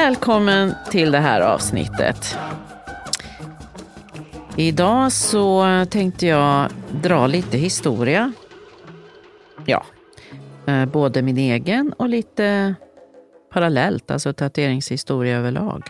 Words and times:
Välkommen 0.00 0.74
till 0.90 1.12
det 1.12 1.18
här 1.18 1.40
avsnittet. 1.40 2.38
Idag 4.56 5.12
så 5.12 5.64
tänkte 5.90 6.26
jag 6.26 6.70
dra 7.02 7.26
lite 7.26 7.58
historia. 7.58 8.32
Ja, 9.66 9.86
eh, 10.66 10.86
både 10.86 11.22
min 11.22 11.38
egen 11.38 11.92
och 11.92 12.08
lite 12.08 12.74
parallellt, 13.52 14.10
alltså 14.10 14.32
tatueringshistoria 14.32 15.38
överlag. 15.38 15.82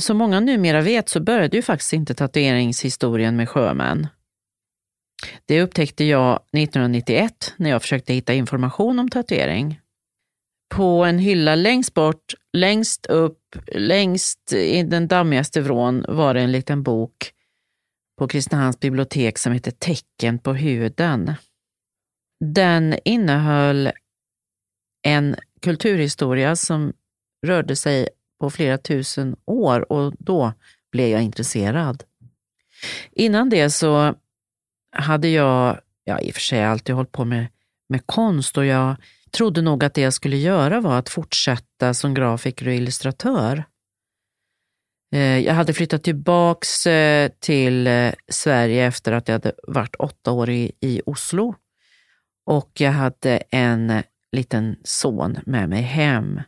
Som 0.00 0.16
många 0.16 0.40
numera 0.40 0.80
vet 0.80 1.08
så 1.08 1.20
började 1.20 1.56
ju 1.56 1.62
faktiskt 1.62 1.92
inte 1.92 2.14
tatueringshistorien 2.14 3.36
med 3.36 3.48
sjömän. 3.48 4.06
Det 5.46 5.62
upptäckte 5.62 6.04
jag 6.04 6.40
1991 6.52 7.54
när 7.56 7.70
jag 7.70 7.82
försökte 7.82 8.12
hitta 8.12 8.34
information 8.34 8.98
om 8.98 9.08
tatuering. 9.08 9.80
På 10.68 11.04
en 11.04 11.18
hylla 11.18 11.54
längst 11.54 11.94
bort, 11.94 12.34
längst 12.52 13.06
upp, 13.06 13.56
längst 13.72 14.52
i 14.52 14.82
den 14.82 15.08
dammigaste 15.08 15.60
vrån 15.60 16.04
var 16.08 16.34
det 16.34 16.40
en 16.40 16.52
liten 16.52 16.82
bok 16.82 17.32
på 18.18 18.28
Kristinehamns 18.28 18.80
bibliotek 18.80 19.38
som 19.38 19.52
heter 19.52 19.70
Tecken 19.70 20.38
på 20.38 20.54
huden. 20.54 21.34
Den 22.44 22.94
innehöll 23.04 23.92
en 25.02 25.36
kulturhistoria 25.62 26.56
som 26.56 26.92
rörde 27.46 27.76
sig 27.76 28.08
på 28.40 28.50
flera 28.50 28.78
tusen 28.78 29.36
år 29.44 29.92
och 29.92 30.14
då 30.18 30.52
blev 30.92 31.08
jag 31.08 31.22
intresserad. 31.22 32.04
Innan 33.12 33.48
det 33.48 33.70
så 33.70 34.14
hade 34.92 35.28
jag, 35.28 35.80
ja 36.04 36.20
i 36.20 36.30
och 36.30 36.34
för 36.34 36.40
sig 36.40 36.64
alltid 36.64 36.94
hållit 36.94 37.12
på 37.12 37.24
med, 37.24 37.46
med 37.88 38.06
konst 38.06 38.58
och 38.58 38.64
jag 38.64 38.96
trodde 39.30 39.62
nog 39.62 39.84
att 39.84 39.94
det 39.94 40.00
jag 40.00 40.14
skulle 40.14 40.36
göra 40.36 40.80
var 40.80 40.98
att 40.98 41.08
fortsätta 41.08 41.94
som 41.94 42.14
grafiker 42.14 42.68
och 42.68 42.74
illustratör. 42.74 43.64
Eh, 45.12 45.38
jag 45.38 45.54
hade 45.54 45.74
flyttat 45.74 46.02
tillbaks 46.02 46.86
eh, 46.86 47.30
till 47.40 47.86
eh, 47.86 48.12
Sverige 48.28 48.86
efter 48.86 49.12
att 49.12 49.28
jag 49.28 49.32
hade 49.32 49.52
varit 49.62 49.94
åtta 49.94 50.32
år 50.32 50.50
i, 50.50 50.72
i 50.80 51.02
Oslo. 51.06 51.54
Och 52.46 52.70
jag 52.74 52.92
hade 52.92 53.36
en 53.50 54.02
liten 54.32 54.76
son 54.84 55.38
med 55.46 55.68
mig 55.68 55.82
hem. 55.82 56.40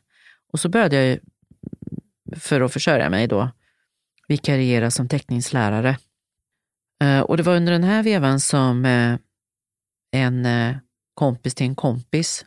Och 0.53 0.61
så 0.61 0.69
började 0.69 0.97
jag, 0.97 1.07
mm, 1.07 1.21
för 2.37 2.61
att 2.61 2.73
försörja 2.73 3.11
mig 3.11 3.27
då, 3.27 3.51
vikariera 4.29 4.91
som 4.91 5.09
teckningslärare. 5.09 5.97
Och 7.25 7.37
det 7.37 7.43
var 7.43 7.57
under 7.57 7.73
den 7.73 7.85
här 7.85 8.03
vevan 8.03 8.41
som 8.41 8.85
en 10.13 10.49
kompis 11.15 11.55
till 11.55 11.67
en 11.67 11.75
kompis 11.75 12.45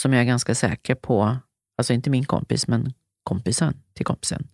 som 0.00 0.12
jag 0.12 0.20
är 0.20 0.26
ganska 0.26 0.54
säker 0.54 0.94
på, 0.94 1.36
alltså 1.78 1.92
inte 1.92 2.10
min 2.10 2.24
kompis, 2.24 2.68
men 2.68 2.92
kompisen 3.22 3.82
till 3.94 4.06
kompisen, 4.06 4.48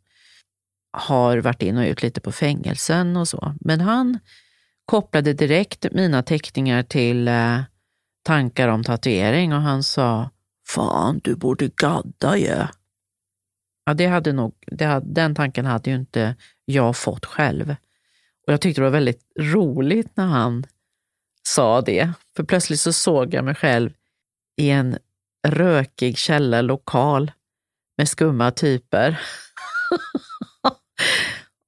har 0.92 1.38
varit 1.38 1.62
in 1.62 1.76
och 1.76 1.84
ut 1.84 2.02
lite 2.02 2.20
på 2.20 2.32
fängelsen 2.32 3.16
och 3.16 3.28
så. 3.28 3.54
Men 3.60 3.80
han 3.80 4.18
kopplade 4.84 5.32
direkt 5.32 5.86
mina 5.92 6.22
teckningar 6.22 6.82
till 6.82 7.28
eh, 7.28 7.60
tankar 8.22 8.68
om 8.68 8.84
tatuering 8.84 9.52
och 9.52 9.60
han 9.60 9.82
sa, 9.82 10.30
fan 10.68 11.20
du 11.24 11.36
borde 11.36 11.68
gadda 11.76 12.36
ju. 12.36 12.66
Ja, 13.84 13.94
det 13.94 14.06
hade 14.06 14.32
nog, 14.32 14.54
det 14.66 14.84
hade, 14.84 15.12
den 15.12 15.34
tanken 15.34 15.66
hade 15.66 15.90
ju 15.90 15.96
inte 15.96 16.36
jag 16.64 16.96
fått 16.96 17.26
själv. 17.26 17.70
Och 18.46 18.52
Jag 18.52 18.60
tyckte 18.60 18.80
det 18.80 18.84
var 18.84 18.90
väldigt 18.90 19.32
roligt 19.38 20.16
när 20.16 20.26
han 20.26 20.66
sa 21.42 21.80
det. 21.80 22.12
För 22.36 22.44
plötsligt 22.44 22.80
så 22.80 22.92
såg 22.92 23.34
jag 23.34 23.44
mig 23.44 23.54
själv 23.54 23.90
i 24.56 24.70
en 24.70 24.98
rökig 25.50 26.18
källarlokal 26.18 27.32
med 27.98 28.08
skumma 28.08 28.50
typer. 28.50 29.20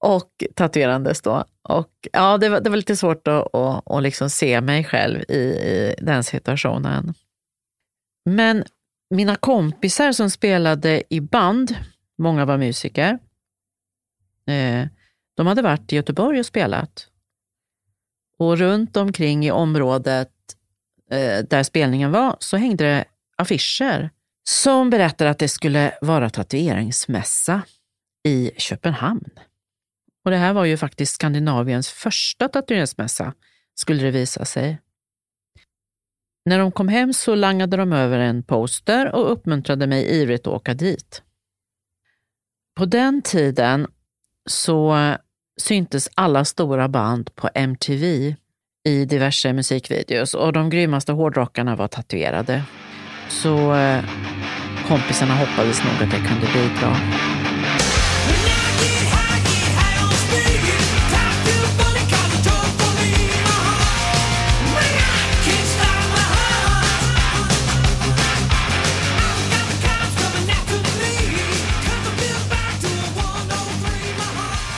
och 0.00 0.44
tatuerandes 0.54 1.22
då. 1.22 1.44
Och, 1.62 1.92
ja, 2.12 2.38
det, 2.38 2.48
var, 2.48 2.60
det 2.60 2.70
var 2.70 2.76
lite 2.76 2.96
svårt 2.96 3.28
att, 3.28 3.54
att, 3.54 3.90
att 3.90 4.02
liksom 4.02 4.30
se 4.30 4.60
mig 4.60 4.84
själv 4.84 5.24
i, 5.28 5.38
i 5.38 5.94
den 5.98 6.24
situationen. 6.24 7.14
Men 8.24 8.64
mina 9.10 9.36
kompisar 9.36 10.12
som 10.12 10.30
spelade 10.30 11.02
i 11.08 11.20
band, 11.20 11.76
många 12.18 12.44
var 12.44 12.58
musiker, 12.58 13.18
eh, 14.46 14.86
de 15.36 15.46
hade 15.46 15.62
varit 15.62 15.92
i 15.92 15.96
Göteborg 15.96 16.40
och 16.40 16.46
spelat. 16.46 17.08
Och 18.38 18.58
runt 18.58 18.96
omkring 18.96 19.46
i 19.46 19.50
området 19.50 20.32
eh, 21.10 21.44
där 21.44 21.62
spelningen 21.62 22.12
var 22.12 22.36
så 22.40 22.56
hängde 22.56 22.84
det 22.84 23.04
affischer 23.38 24.10
som 24.48 24.90
berättar 24.90 25.26
att 25.26 25.38
det 25.38 25.48
skulle 25.48 25.98
vara 26.00 26.30
tatueringsmässa 26.30 27.62
i 28.24 28.50
Köpenhamn. 28.56 29.30
Och 30.24 30.30
det 30.30 30.36
här 30.36 30.52
var 30.52 30.64
ju 30.64 30.76
faktiskt 30.76 31.14
Skandinaviens 31.14 31.88
första 31.88 32.48
tatueringsmässa, 32.48 33.34
skulle 33.74 34.02
det 34.02 34.10
visa 34.10 34.44
sig. 34.44 34.78
När 36.44 36.58
de 36.58 36.72
kom 36.72 36.88
hem 36.88 37.12
så 37.12 37.34
langade 37.34 37.76
de 37.76 37.92
över 37.92 38.18
en 38.18 38.42
poster 38.42 39.14
och 39.14 39.32
uppmuntrade 39.32 39.86
mig 39.86 40.20
ivrigt 40.20 40.46
att 40.46 40.52
åka 40.52 40.74
dit. 40.74 41.22
På 42.76 42.84
den 42.84 43.22
tiden 43.22 43.86
så 44.50 44.96
syntes 45.60 46.08
alla 46.14 46.44
stora 46.44 46.88
band 46.88 47.34
på 47.34 47.50
MTV 47.54 48.34
i 48.84 49.04
diverse 49.04 49.52
musikvideos 49.52 50.34
och 50.34 50.52
de 50.52 50.70
grymmaste 50.70 51.12
hårdrockarna 51.12 51.76
var 51.76 51.88
tatuerade. 51.88 52.64
Så 53.28 53.74
eh, 53.74 54.04
kompisarna 54.88 55.34
hoppades 55.34 55.84
nog 55.84 55.92
att 55.92 56.12
jag 56.12 56.28
kunde 56.28 56.46
bidra. 56.46 56.96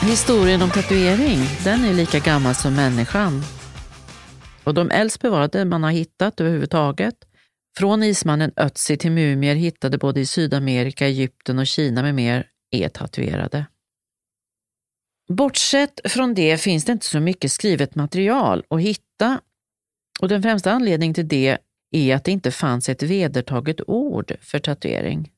Historien 0.02 0.62
om 0.62 0.70
tatuering, 0.70 1.38
den 1.64 1.84
är 1.84 1.94
lika 1.94 2.18
gammal 2.18 2.54
som 2.54 2.74
människan. 2.74 3.42
Och 4.64 4.74
de 4.74 4.90
äldst 4.90 5.22
bevarade 5.22 5.64
man 5.64 5.82
har 5.82 5.90
hittat 5.90 6.40
överhuvudtaget 6.40 7.14
från 7.78 8.02
ismannen 8.02 8.52
Ötzi 8.56 8.96
till 8.96 9.12
mumier 9.12 9.54
hittade 9.54 9.98
både 9.98 10.20
i 10.20 10.26
Sydamerika, 10.26 11.06
Egypten 11.06 11.58
och 11.58 11.66
Kina 11.66 12.02
med 12.02 12.14
mer 12.14 12.46
är 12.70 12.88
tatuerade. 12.88 13.66
Bortsett 15.28 16.00
från 16.04 16.34
det 16.34 16.58
finns 16.60 16.84
det 16.84 16.92
inte 16.92 17.06
så 17.06 17.20
mycket 17.20 17.52
skrivet 17.52 17.94
material 17.94 18.64
att 18.70 18.80
hitta 18.80 19.40
och 20.20 20.28
den 20.28 20.42
främsta 20.42 20.72
anledningen 20.72 21.14
till 21.14 21.28
det 21.28 21.58
är 21.90 22.16
att 22.16 22.24
det 22.24 22.30
inte 22.30 22.50
fanns 22.50 22.88
ett 22.88 23.02
vedertaget 23.02 23.80
ord 23.86 24.36
för 24.40 24.58
tatuering. 24.58 25.30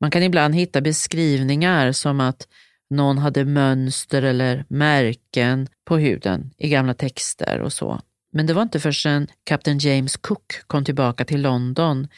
Man 0.00 0.10
kan 0.10 0.22
ibland 0.22 0.54
hitta 0.54 0.80
beskrivningar 0.80 1.92
som 1.92 2.20
att 2.20 2.48
någon 2.90 3.18
hade 3.18 3.44
mönster 3.44 4.22
eller 4.22 4.64
märken 4.68 5.68
på 5.84 5.96
huden 5.96 6.50
i 6.58 6.68
gamla 6.68 6.94
texter 6.94 7.60
och 7.60 7.72
så. 7.72 8.00
Men 8.32 8.46
det 8.46 8.52
var 8.54 8.62
inte 8.62 8.80
förrän 8.80 9.26
kapten 9.44 9.78
James 9.78 10.16
Cook 10.16 10.52
kom 10.66 10.84
tillbaka 10.84 11.24
till 11.24 11.42
London 11.42 12.08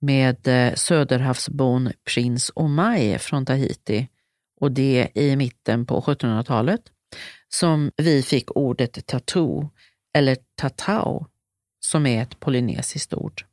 med 0.00 0.48
eh, 0.48 0.74
söderhavsbon 0.74 1.92
prins 2.14 2.50
Omai 2.54 3.18
från 3.18 3.46
Tahiti 3.46 4.08
och 4.60 4.72
det 4.72 5.08
i 5.14 5.36
mitten 5.36 5.86
på 5.86 6.00
1700-talet 6.00 6.82
som 7.48 7.90
vi 7.96 8.22
fick 8.22 8.56
ordet 8.56 9.06
tattoo 9.06 9.70
eller 10.14 10.36
tatao, 10.54 11.26
som 11.80 12.06
är 12.06 12.22
ett 12.22 12.40
polynesiskt 12.40 13.14
ord. 13.14 13.44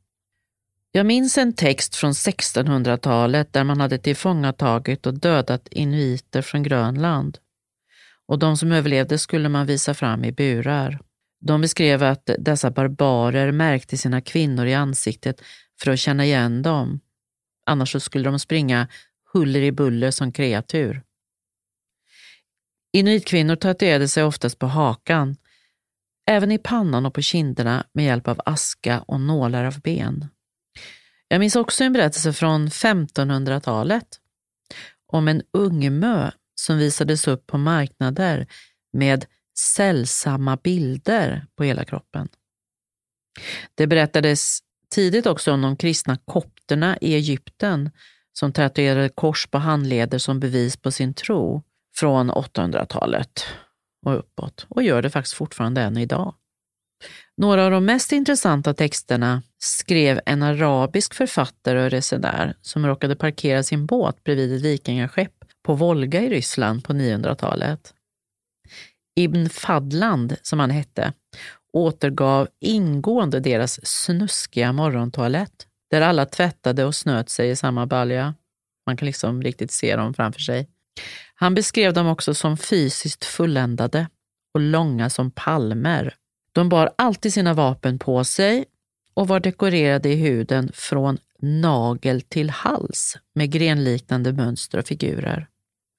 Jag 0.92 1.06
minns 1.06 1.38
en 1.38 1.52
text 1.52 1.96
från 1.96 2.12
1600-talet 2.12 3.52
där 3.52 3.64
man 3.64 3.80
hade 3.80 3.98
tillfångatagit 3.98 5.06
och 5.06 5.14
dödat 5.14 5.68
inuiter 5.68 6.42
från 6.42 6.62
Grönland 6.62 7.38
och 8.26 8.38
de 8.38 8.56
som 8.56 8.72
överlevde 8.72 9.18
skulle 9.18 9.48
man 9.48 9.66
visa 9.66 9.94
fram 9.94 10.24
i 10.24 10.32
burar. 10.32 10.98
De 11.44 11.60
beskrev 11.60 12.02
att 12.02 12.30
dessa 12.38 12.70
barbarer 12.70 13.52
märkte 13.52 13.96
sina 13.96 14.20
kvinnor 14.20 14.66
i 14.66 14.74
ansiktet 14.74 15.42
för 15.80 15.90
att 15.90 15.98
känna 15.98 16.24
igen 16.24 16.62
dem. 16.62 17.00
Annars 17.66 18.02
skulle 18.02 18.30
de 18.30 18.38
springa 18.38 18.88
huller 19.32 19.60
i 19.60 19.72
buller 19.72 20.10
som 20.10 20.32
kreatur. 20.32 21.02
Inuitkvinnor 22.92 23.56
tatuerade 23.56 24.08
sig 24.08 24.24
oftast 24.24 24.58
på 24.58 24.66
hakan, 24.66 25.36
även 26.26 26.52
i 26.52 26.58
pannan 26.58 27.06
och 27.06 27.14
på 27.14 27.22
kinderna 27.22 27.86
med 27.92 28.04
hjälp 28.04 28.28
av 28.28 28.40
aska 28.46 29.00
och 29.00 29.20
nålar 29.20 29.64
av 29.64 29.80
ben. 29.80 30.28
Jag 31.28 31.40
minns 31.40 31.56
också 31.56 31.84
en 31.84 31.92
berättelse 31.92 32.32
från 32.32 32.68
1500-talet 32.68 34.08
om 35.06 35.28
en 35.28 35.42
ungmö 35.52 36.30
som 36.54 36.78
visades 36.78 37.28
upp 37.28 37.46
på 37.46 37.58
marknader 37.58 38.46
med 38.92 39.26
sällsamma 39.58 40.56
bilder 40.56 41.46
på 41.56 41.64
hela 41.64 41.84
kroppen. 41.84 42.28
Det 43.74 43.86
berättades 43.86 44.58
tidigt 44.94 45.26
också 45.26 45.52
om 45.52 45.62
de 45.62 45.76
kristna 45.76 46.16
kopterna 46.24 46.98
i 47.00 47.14
Egypten 47.14 47.90
som 48.32 48.52
tatuerade 48.52 49.08
kors 49.08 49.46
på 49.46 49.58
handleder 49.58 50.18
som 50.18 50.40
bevis 50.40 50.76
på 50.76 50.90
sin 50.90 51.14
tro 51.14 51.62
från 51.96 52.30
800-talet 52.30 53.44
och 54.06 54.18
uppåt 54.18 54.66
och 54.68 54.82
gör 54.82 55.02
det 55.02 55.10
faktiskt 55.10 55.36
fortfarande 55.36 55.80
än 55.80 55.96
idag. 55.96 56.34
Några 57.36 57.64
av 57.64 57.70
de 57.70 57.84
mest 57.84 58.12
intressanta 58.12 58.74
texterna 58.74 59.42
skrev 59.58 60.20
en 60.26 60.42
arabisk 60.42 61.14
författare 61.14 61.84
och 61.84 61.90
resenär 61.90 62.56
som 62.62 62.86
råkade 62.86 63.16
parkera 63.16 63.62
sin 63.62 63.86
båt 63.86 64.24
bredvid 64.24 64.56
ett 64.56 64.62
vikingaskepp 64.62 65.34
på 65.62 65.74
Volga 65.74 66.20
i 66.20 66.28
Ryssland 66.28 66.84
på 66.84 66.92
900-talet. 66.92 67.94
Ibn 69.16 69.48
Fadland, 69.48 70.36
som 70.42 70.60
han 70.60 70.70
hette, 70.70 71.12
återgav 71.72 72.48
ingående 72.60 73.40
deras 73.40 73.86
snuskiga 73.86 74.72
morgontoalett, 74.72 75.66
där 75.90 76.00
alla 76.00 76.26
tvättade 76.26 76.84
och 76.84 76.94
snöt 76.94 77.30
sig 77.30 77.50
i 77.50 77.56
samma 77.56 77.86
balja. 77.86 78.34
Man 78.86 78.96
kan 78.96 79.06
liksom 79.06 79.42
riktigt 79.42 79.70
se 79.70 79.96
dem 79.96 80.14
framför 80.14 80.40
sig. 80.40 80.68
Han 81.34 81.54
beskrev 81.54 81.92
dem 81.92 82.06
också 82.06 82.34
som 82.34 82.56
fysiskt 82.56 83.24
fulländade 83.24 84.08
och 84.54 84.60
långa 84.60 85.10
som 85.10 85.30
palmer. 85.30 86.14
De 86.54 86.68
bar 86.68 86.90
alltid 86.98 87.32
sina 87.32 87.54
vapen 87.54 87.98
på 87.98 88.24
sig 88.24 88.64
och 89.14 89.28
var 89.28 89.40
dekorerade 89.40 90.08
i 90.08 90.16
huden 90.16 90.70
från 90.74 91.18
nagel 91.38 92.20
till 92.20 92.50
hals 92.50 93.16
med 93.34 93.50
grenliknande 93.50 94.32
mönster 94.32 94.78
och 94.78 94.86
figurer. 94.86 95.48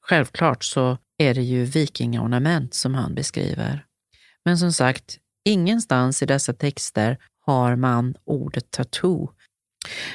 Självklart 0.06 0.64
så 0.64 0.98
är 1.18 1.34
det 1.34 1.42
ju 1.42 1.66
vikingaornament 1.66 2.74
som 2.74 2.96
han 2.96 3.16
beskriver. 3.16 3.86
Men 4.46 4.58
som 4.58 4.74
sagt, 4.74 5.18
ingenstans 5.46 6.24
i 6.24 6.26
dessa 6.26 6.54
texter 6.54 7.18
har 7.46 7.76
man 7.76 8.16
ordet 8.26 8.72
tattoo. 8.72 9.30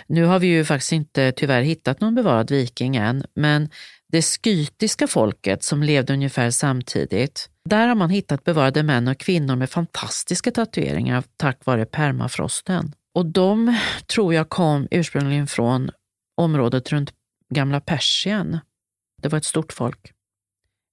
Nu 0.06 0.24
har 0.24 0.38
vi 0.38 0.46
ju 0.46 0.64
faktiskt 0.64 0.92
inte 0.92 1.32
tyvärr 1.32 1.62
hittat 1.62 2.00
någon 2.00 2.14
bevarad 2.14 2.50
viking 2.50 2.96
än, 2.96 3.24
men 3.34 3.68
det 4.12 4.22
skytiska 4.22 5.06
folket 5.06 5.62
som 5.62 5.82
levde 5.82 6.12
ungefär 6.12 6.50
samtidigt, 6.50 7.50
där 7.64 7.88
har 7.88 7.94
man 7.94 8.10
hittat 8.10 8.44
bevarade 8.44 8.82
män 8.82 9.08
och 9.08 9.18
kvinnor 9.18 9.56
med 9.56 9.70
fantastiska 9.70 10.50
tatueringar 10.50 11.24
tack 11.36 11.66
vare 11.66 11.86
permafrosten. 11.86 12.94
Och 13.14 13.26
de 13.26 13.78
tror 14.06 14.34
jag 14.34 14.48
kom 14.48 14.88
ursprungligen 14.90 15.46
från 15.46 15.90
området 16.36 16.92
runt 16.92 17.12
gamla 17.54 17.80
Persien. 17.80 18.58
Det 19.22 19.28
var 19.28 19.38
ett 19.38 19.44
stort 19.44 19.72
folk. 19.72 20.12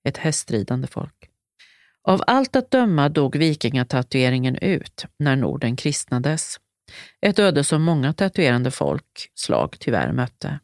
Ett 0.06 0.18
hästridande 0.18 0.88
folk. 0.88 1.30
Av 2.08 2.24
allt 2.28 2.56
att 2.56 2.72
döma 2.72 3.10
dog 3.10 3.36
vikingatatueringen 3.36 4.56
ut 4.56 5.06
när 5.20 5.36
Norden 5.36 5.76
kristnades. 5.76 6.60
Ett 7.22 7.40
öde 7.40 7.64
som 7.64 7.84
många 7.84 8.14
tatuerande 8.14 8.72
folkslag 8.72 9.76
tyvärr 9.80 10.12
mötte. 10.12 10.60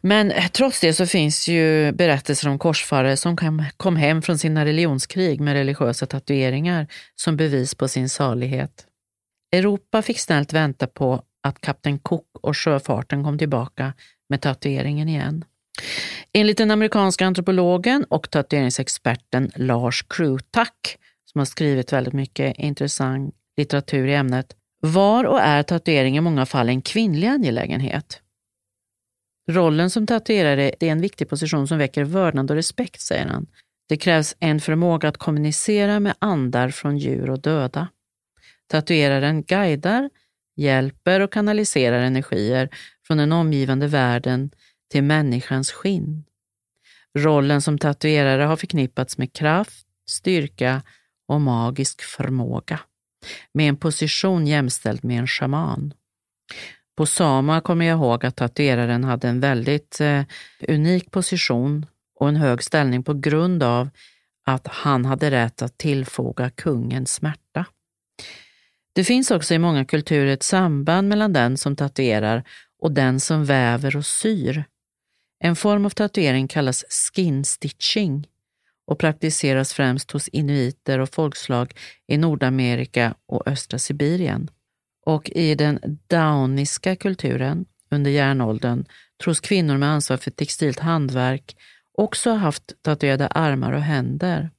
Men 0.00 0.32
trots 0.52 0.80
det 0.80 0.92
så 0.92 1.06
finns 1.06 1.48
ju 1.48 1.92
berättelser 1.92 2.48
om 2.48 2.58
korsfarare 2.58 3.16
som 3.16 3.36
kom 3.76 3.96
hem 3.96 4.22
från 4.22 4.38
sina 4.38 4.64
religionskrig 4.64 5.40
med 5.40 5.54
religiösa 5.54 6.06
tatueringar 6.06 6.86
som 7.14 7.36
bevis 7.36 7.74
på 7.74 7.88
sin 7.88 8.08
salighet. 8.08 8.86
Europa 9.52 10.02
fick 10.02 10.18
snällt 10.18 10.52
vänta 10.52 10.86
på 10.86 11.22
att 11.42 11.60
kapten 11.60 11.98
Cook 11.98 12.28
och 12.32 12.56
sjöfarten 12.56 13.24
kom 13.24 13.38
tillbaka 13.38 13.92
med 14.28 14.40
tatueringen 14.40 15.08
igen. 15.08 15.44
Enligt 16.32 16.58
den 16.58 16.70
amerikanska 16.70 17.26
antropologen 17.26 18.04
och 18.04 18.30
tatueringsexperten 18.30 19.50
Lars 19.56 20.02
Krutak, 20.08 20.98
som 21.24 21.38
har 21.38 21.46
skrivit 21.46 21.92
väldigt 21.92 22.14
mycket 22.14 22.58
intressant 22.58 23.34
litteratur 23.56 24.06
i 24.06 24.14
ämnet, 24.14 24.56
var 24.80 25.24
och 25.24 25.40
är 25.40 25.62
tatuering 25.62 26.16
i 26.16 26.20
många 26.20 26.46
fall 26.46 26.68
en 26.68 26.82
kvinnlig 26.82 27.26
angelägenhet. 27.26 28.22
Rollen 29.50 29.90
som 29.90 30.06
tatuerare 30.06 30.68
är 30.80 30.84
en 30.84 31.00
viktig 31.00 31.28
position 31.28 31.68
som 31.68 31.78
väcker 31.78 32.04
vördnad 32.04 32.50
och 32.50 32.56
respekt, 32.56 33.00
säger 33.00 33.26
han. 33.26 33.46
Det 33.88 33.96
krävs 33.96 34.36
en 34.40 34.60
förmåga 34.60 35.08
att 35.08 35.16
kommunicera 35.16 36.00
med 36.00 36.14
andar 36.18 36.70
från 36.70 36.98
djur 36.98 37.30
och 37.30 37.40
döda. 37.40 37.88
Tatueraren 38.66 39.42
guidar, 39.42 40.10
hjälper 40.56 41.20
och 41.20 41.32
kanaliserar 41.32 42.00
energier 42.00 42.68
från 43.06 43.18
den 43.18 43.32
omgivande 43.32 43.86
världen 43.86 44.50
till 44.88 45.02
människans 45.04 45.72
skinn. 45.72 46.24
Rollen 47.18 47.62
som 47.62 47.78
tatuerare 47.78 48.42
har 48.42 48.56
förknippats 48.56 49.18
med 49.18 49.32
kraft, 49.32 49.86
styrka 50.08 50.82
och 51.28 51.40
magisk 51.40 52.02
förmåga, 52.02 52.80
med 53.52 53.68
en 53.68 53.76
position 53.76 54.46
jämställd 54.46 55.04
med 55.04 55.18
en 55.18 55.26
shaman. 55.26 55.94
På 56.96 57.06
Sama 57.06 57.60
kommer 57.60 57.86
jag 57.86 57.98
ihåg 57.98 58.26
att 58.26 58.36
tatueraren 58.36 59.04
hade 59.04 59.28
en 59.28 59.40
väldigt 59.40 60.00
eh, 60.00 60.22
unik 60.68 61.10
position 61.10 61.86
och 62.20 62.28
en 62.28 62.36
hög 62.36 62.62
ställning 62.62 63.02
på 63.02 63.14
grund 63.14 63.62
av 63.62 63.88
att 64.46 64.66
han 64.66 65.04
hade 65.04 65.30
rätt 65.30 65.62
att 65.62 65.78
tillfoga 65.78 66.50
kungen 66.50 67.06
smärta. 67.06 67.64
Det 68.92 69.04
finns 69.04 69.30
också 69.30 69.54
i 69.54 69.58
många 69.58 69.84
kulturer 69.84 70.26
ett 70.26 70.42
samband 70.42 71.08
mellan 71.08 71.32
den 71.32 71.56
som 71.56 71.76
tatuerar 71.76 72.44
och 72.82 72.92
den 72.92 73.20
som 73.20 73.44
väver 73.44 73.96
och 73.96 74.06
syr. 74.06 74.64
En 75.40 75.56
form 75.56 75.86
av 75.86 75.90
tatuering 75.90 76.48
kallas 76.48 76.84
skin 76.88 77.44
stitching 77.44 78.26
och 78.86 78.98
praktiseras 78.98 79.72
främst 79.72 80.10
hos 80.10 80.28
inuiter 80.28 80.98
och 80.98 81.14
folkslag 81.14 81.74
i 82.06 82.16
Nordamerika 82.16 83.14
och 83.26 83.48
östra 83.48 83.78
Sibirien. 83.78 84.50
Och 85.06 85.30
i 85.30 85.54
den 85.54 85.98
dauniska 86.06 86.96
kulturen 86.96 87.66
under 87.90 88.10
järnåldern 88.10 88.84
tros 89.24 89.40
kvinnor 89.40 89.76
med 89.76 89.88
ansvar 89.88 90.16
för 90.16 90.30
textilt 90.30 90.78
handverk 90.78 91.56
också 91.92 92.30
ha 92.30 92.36
haft 92.36 92.82
tatuerade 92.82 93.26
armar 93.26 93.72
och 93.72 93.82
händer. 93.82 94.50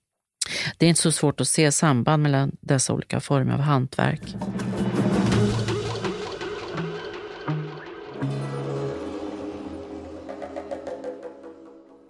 Det 0.78 0.86
är 0.86 0.90
inte 0.90 1.02
så 1.02 1.12
svårt 1.12 1.42
att 1.42 1.48
se 1.48 1.72
samband 1.72 2.24
mellan 2.24 2.52
dessa 2.62 2.94
olika 2.94 3.20
former 3.20 3.54
av 3.54 3.60
hantverk. 3.60 4.22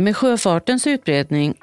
Med 0.01 0.17
sjöfartens 0.17 0.87
utbredning 0.87 1.53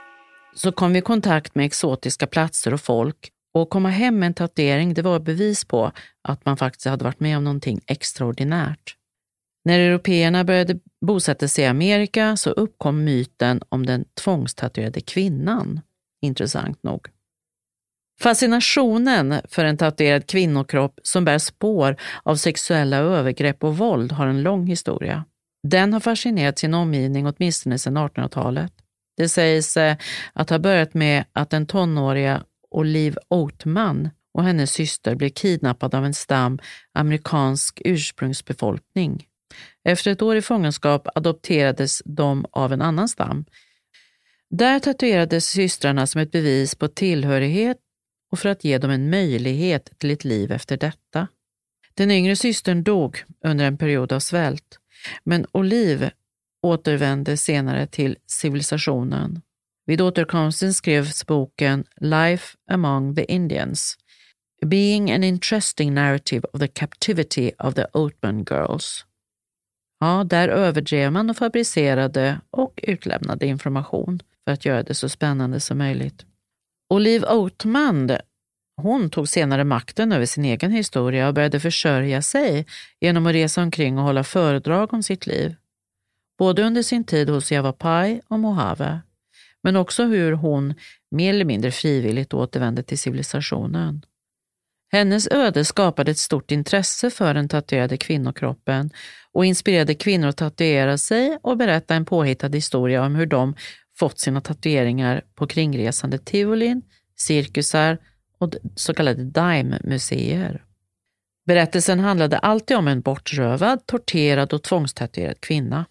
så 0.55 0.73
kom 0.73 0.93
vi 0.93 0.99
i 0.99 1.02
kontakt 1.02 1.55
med 1.55 1.66
exotiska 1.66 2.26
platser 2.26 2.75
och 2.75 2.81
folk 2.81 3.31
och 3.55 3.71
komma 3.71 3.88
hem 3.88 4.19
med 4.19 4.26
en 4.26 4.35
tatuering 4.35 4.95
det 4.95 5.02
var 5.02 5.21
bevis 5.21 5.64
på 5.64 5.93
att 6.28 6.45
man 6.45 6.57
faktiskt 6.57 6.87
hade 6.87 7.05
varit 7.05 7.21
med 7.21 7.37
om 7.37 7.45
någonting 7.45 7.81
extraordinärt. 7.87 8.97
När 9.64 9.78
européerna 9.78 10.45
började 10.45 10.78
bosätta 11.07 11.49
sig 11.49 11.64
i 11.64 11.66
Amerika 11.66 12.37
så 12.37 12.50
uppkom 12.50 13.05
myten 13.05 13.62
om 13.69 13.87
den 13.87 14.05
tvångstatuerade 14.25 15.00
kvinnan, 15.00 15.81
intressant 16.23 16.83
nog. 16.83 17.09
Fascinationen 18.21 19.35
för 19.49 19.64
en 19.64 19.76
tatuerad 19.76 20.26
kvinnokropp 20.26 21.00
som 21.02 21.25
bär 21.25 21.38
spår 21.38 21.97
av 22.23 22.37
sexuella 22.37 22.97
övergrepp 22.97 23.64
och 23.64 23.78
våld 23.78 24.12
har 24.12 24.26
en 24.26 24.43
lång 24.43 24.66
historia. 24.66 25.25
Den 25.70 25.92
har 25.92 26.00
fascinerat 26.00 26.58
sin 26.58 26.75
omgivning 26.75 27.26
åtminstone 27.26 27.78
sedan 27.78 27.99
1800-talet. 27.99 28.73
Det 29.16 29.28
sägs 29.28 29.76
eh, 29.76 29.96
att 30.32 30.50
ha 30.50 30.58
börjat 30.58 30.94
med 30.94 31.25
att 31.32 31.50
den 31.50 31.66
tonåriga 31.66 32.44
Olive 32.70 33.16
Oatman 33.28 34.11
och 34.35 34.44
hennes 34.44 34.73
syster 34.73 35.14
blev 35.14 35.30
kidnappade 35.30 35.99
av 35.99 36.04
en 36.04 36.14
stam 36.14 36.58
amerikansk 36.92 37.82
ursprungsbefolkning. 37.85 39.26
Efter 39.85 40.11
ett 40.11 40.23
år 40.23 40.37
i 40.37 40.42
fångenskap 40.42 41.08
adopterades 41.14 42.02
de 42.04 42.46
av 42.52 42.73
en 42.73 42.82
annan 42.82 43.08
stam. 43.08 43.44
Där 44.50 44.78
tatuerades 44.78 45.46
systrarna 45.46 46.06
som 46.06 46.20
ett 46.20 46.30
bevis 46.32 46.75
på 46.75 46.88
tillhörighet 46.88 47.76
och 48.32 48.38
för 48.38 48.49
att 48.49 48.64
ge 48.64 48.78
dem 48.78 48.90
en 48.90 49.11
möjlighet 49.11 49.99
till 49.99 50.11
ett 50.11 50.25
liv 50.25 50.52
efter 50.52 50.76
detta. 50.76 51.28
Den 51.94 52.11
yngre 52.11 52.37
systern 52.37 52.82
dog 52.82 53.25
under 53.44 53.64
en 53.64 53.78
period 53.78 54.12
av 54.12 54.20
svält, 54.20 54.78
men 55.25 55.46
Olive 55.52 56.10
återvände 56.62 57.36
senare 57.36 57.86
till 57.86 58.16
civilisationen. 58.26 59.42
Vid 59.86 60.00
återkomsten 60.00 60.75
skrevs 60.75 61.26
boken 61.26 61.84
Life 62.00 62.56
among 62.70 63.14
the 63.14 63.25
Indians, 63.25 63.96
being 64.66 65.12
an 65.12 65.25
interesting 65.25 65.94
narrative 65.94 66.48
of 66.52 66.60
the 66.60 66.68
captivity 66.68 67.52
of 67.58 67.75
the 67.75 67.86
Oatman 67.92 68.44
Girls. 68.50 69.06
Ja, 70.00 70.25
där 70.25 70.48
överdrev 70.48 71.12
man 71.12 71.30
och 71.30 71.36
fabricerade 71.36 72.40
och 72.50 72.80
utlämnade 72.82 73.46
information 73.46 74.20
för 74.44 74.52
att 74.52 74.64
göra 74.64 74.82
det 74.82 74.94
så 74.94 75.08
spännande 75.08 75.60
som 75.60 75.78
möjligt. 75.78 76.26
Olive 76.94 77.26
Oatman 77.26 78.06
hon 78.76 79.11
tog 79.11 79.28
senare 79.28 79.64
makten 79.64 80.12
över 80.12 80.26
sin 80.26 80.45
egen 80.45 80.71
historia 80.71 81.28
och 81.28 81.35
började 81.35 81.61
försörja 81.61 82.23
sig 82.23 82.66
genom 83.00 83.26
att 83.26 83.35
resa 83.35 83.62
omkring 83.62 83.99
och 83.99 84.04
hålla 84.04 84.25
föredrag 84.25 84.95
om 84.95 85.02
sitt 85.02 85.26
liv. 85.26 85.54
Både 86.38 86.62
under 86.62 86.83
sin 86.83 87.04
tid 87.04 87.28
hos 87.28 87.52
Yavapai 87.52 88.21
och 88.28 88.38
Mojave, 88.38 89.00
men 89.62 89.76
också 89.76 90.04
hur 90.04 90.33
hon 90.33 90.75
mer 91.11 91.35
eller 91.35 91.45
mindre 91.45 91.71
frivilligt 91.71 92.35
återvände 92.35 92.83
till 92.83 92.99
civilisationen. 92.99 94.04
Hennes 94.92 95.28
öde 95.28 95.64
skapade 95.64 96.11
ett 96.11 96.18
stort 96.18 96.50
intresse 96.50 97.11
för 97.11 97.35
den 97.35 97.49
tatuerade 97.49 97.97
kvinnokroppen 97.97 98.90
och 99.33 99.45
inspirerade 99.45 99.95
kvinnor 99.95 100.28
att 100.28 100.37
tatuera 100.37 100.99
sig 100.99 101.38
och 101.42 101.56
berätta 101.56 101.95
en 101.95 102.04
påhittad 102.04 102.49
historia 102.49 103.04
om 103.04 103.14
hur 103.14 103.26
de 103.26 103.54
fått 103.99 104.18
sina 104.18 104.40
tatueringar 104.40 105.23
på 105.35 105.47
kringresande 105.47 106.18
tivolin, 106.18 106.83
cirkusar 107.16 107.99
och 108.38 108.55
så 108.75 108.95
kallade 108.95 109.25
dime-museer. 109.25 110.64
Berättelsen 111.47 112.00
handlade 112.00 112.38
alltid 112.38 112.76
om 112.76 112.88
en 112.88 113.00
bortrövad, 113.00 113.87
torterad 113.87 114.52
och 114.52 114.62
tvångstatuerad 114.62 115.40
kvinna. 115.40 115.87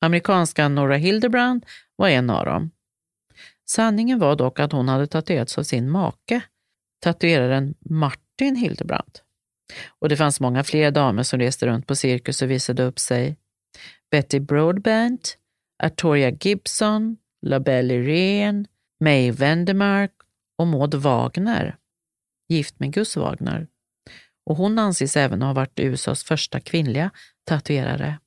Amerikanska 0.00 0.68
Nora 0.68 0.96
Hildebrand 0.96 1.66
var 1.96 2.08
en 2.08 2.30
av 2.30 2.44
dem. 2.44 2.70
Sanningen 3.70 4.18
var 4.18 4.36
dock 4.36 4.60
att 4.60 4.72
hon 4.72 4.88
hade 4.88 5.06
tatuerats 5.06 5.58
av 5.58 5.62
sin 5.62 5.90
make, 5.90 6.42
tatueraren 7.00 7.74
Martin 7.80 8.56
Hildebrand. 8.56 9.18
Och 9.98 10.08
det 10.08 10.16
fanns 10.16 10.40
många 10.40 10.64
fler 10.64 10.90
damer 10.90 11.22
som 11.22 11.38
reste 11.38 11.66
runt 11.66 11.86
på 11.86 11.96
cirkus 11.96 12.42
och 12.42 12.50
visade 12.50 12.82
upp 12.82 12.98
sig. 12.98 13.36
Betty 14.10 14.40
Broadbent, 14.40 15.38
Artoria 15.82 16.30
Gibson, 16.30 17.16
LaBelle 17.46 17.94
Irene, 17.94 18.64
May 19.00 19.30
Vendemark 19.30 20.12
och 20.62 20.68
Maud 20.68 20.94
Wagner, 20.94 21.76
gift 22.48 22.80
med 22.80 22.92
Gus 22.92 23.16
Wagner. 23.16 23.66
Och 24.46 24.56
hon 24.56 24.78
anses 24.78 25.16
även 25.16 25.42
ha 25.42 25.52
varit 25.52 25.80
USAs 25.80 26.24
första 26.24 26.60
kvinnliga 26.60 27.10
tatuerare. 27.48 28.18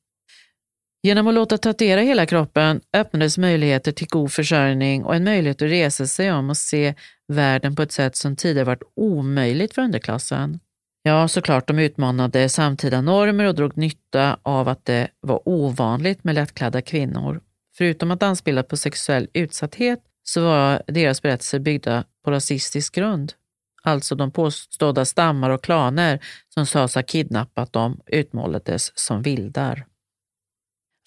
Genom 1.04 1.28
att 1.28 1.34
låta 1.34 1.58
tatuera 1.58 2.02
hela 2.02 2.26
kroppen 2.26 2.82
öppnades 2.94 3.38
möjligheter 3.38 3.92
till 3.92 4.08
god 4.08 4.32
försörjning 4.32 5.04
och 5.04 5.16
en 5.16 5.24
möjlighet 5.24 5.62
att 5.62 5.70
resa 5.70 6.08
sig 6.08 6.32
om 6.32 6.50
och 6.50 6.58
se 6.58 6.94
världen 7.28 7.76
på 7.76 7.82
ett 7.82 7.92
sätt 7.92 8.16
som 8.16 8.36
tidigare 8.36 8.66
varit 8.66 8.92
omöjligt 8.96 9.74
för 9.76 9.82
underklassen. 9.82 10.60
Ja, 11.04 11.28
såklart, 11.28 11.68
de 11.68 11.80
utmanade 11.80 12.50
samtida 12.50 13.02
normer 13.02 13.46
och 13.46 13.56
drog 13.56 13.78
nytta 13.78 14.38
av 14.44 14.68
att 14.68 14.86
det 14.86 15.08
var 15.22 15.42
ovanligt 15.46 16.24
med 16.24 16.36
lättklädda 16.36 16.82
kvinnor. 16.82 17.42
Förutom 17.78 18.12
att 18.12 18.24
anspela 18.24 18.64
på 18.64 18.78
sexuell 18.78 19.28
utsatthet 19.34 20.00
så 20.28 20.42
var 20.42 20.84
deras 20.88 21.22
berättelser 21.22 21.60
byggda 21.60 22.04
på 22.24 22.32
rasistisk 22.32 22.96
grund. 22.96 23.34
Alltså 23.84 24.16
de 24.16 24.32
påstådda 24.32 25.06
stammar 25.06 25.50
och 25.50 25.64
klaner 25.64 26.20
som 26.54 26.66
sades 26.66 26.96
ha 26.96 27.04
kidnappat 27.04 27.74
dem 27.74 28.00
utmålades 28.06 28.98
som 28.98 29.22
vildar. 29.22 29.86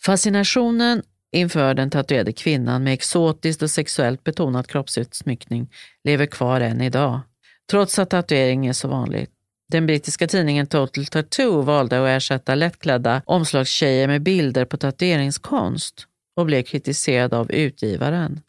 Fascinationen 0.05 1.03
inför 1.33 1.75
den 1.75 1.91
tatuerade 1.91 2.33
kvinnan 2.33 2.85
med 2.85 2.93
exotiskt 2.93 3.63
och 3.63 3.71
sexuellt 3.71 4.25
betonad 4.25 4.67
kroppsutsmyckning 4.67 5.71
lever 6.05 6.27
kvar 6.27 6.61
än 6.61 6.81
idag, 6.81 7.21
trots 7.71 7.99
att 7.99 8.11
tatuering 8.11 8.67
är 8.67 8.73
så 8.73 8.89
vanligt. 8.89 9.31
Den 9.71 9.87
brittiska 9.87 10.27
tidningen 10.27 10.67
Total 10.67 11.07
Tattoo 11.07 11.61
valde 11.61 12.03
att 12.03 12.09
ersätta 12.09 12.55
lättklädda 12.55 13.23
omslagstjejer 13.25 14.09
med 14.09 14.23
bilder 14.23 14.65
på 14.65 14.77
tatueringskonst 14.77 16.07
och 16.37 16.47
blev 16.47 16.63
kritiserad 16.63 17.35
av 17.35 17.53
utgivaren. 17.53 18.41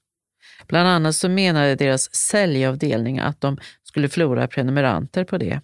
Bland 0.69 0.87
annat 0.87 1.15
så 1.15 1.29
menade 1.29 1.75
deras 1.75 2.15
säljavdelning 2.15 3.19
att 3.19 3.41
de 3.41 3.57
skulle 3.83 4.09
förlora 4.09 4.47
prenumeranter 4.47 5.23
på 5.23 5.37
det. 5.37 5.61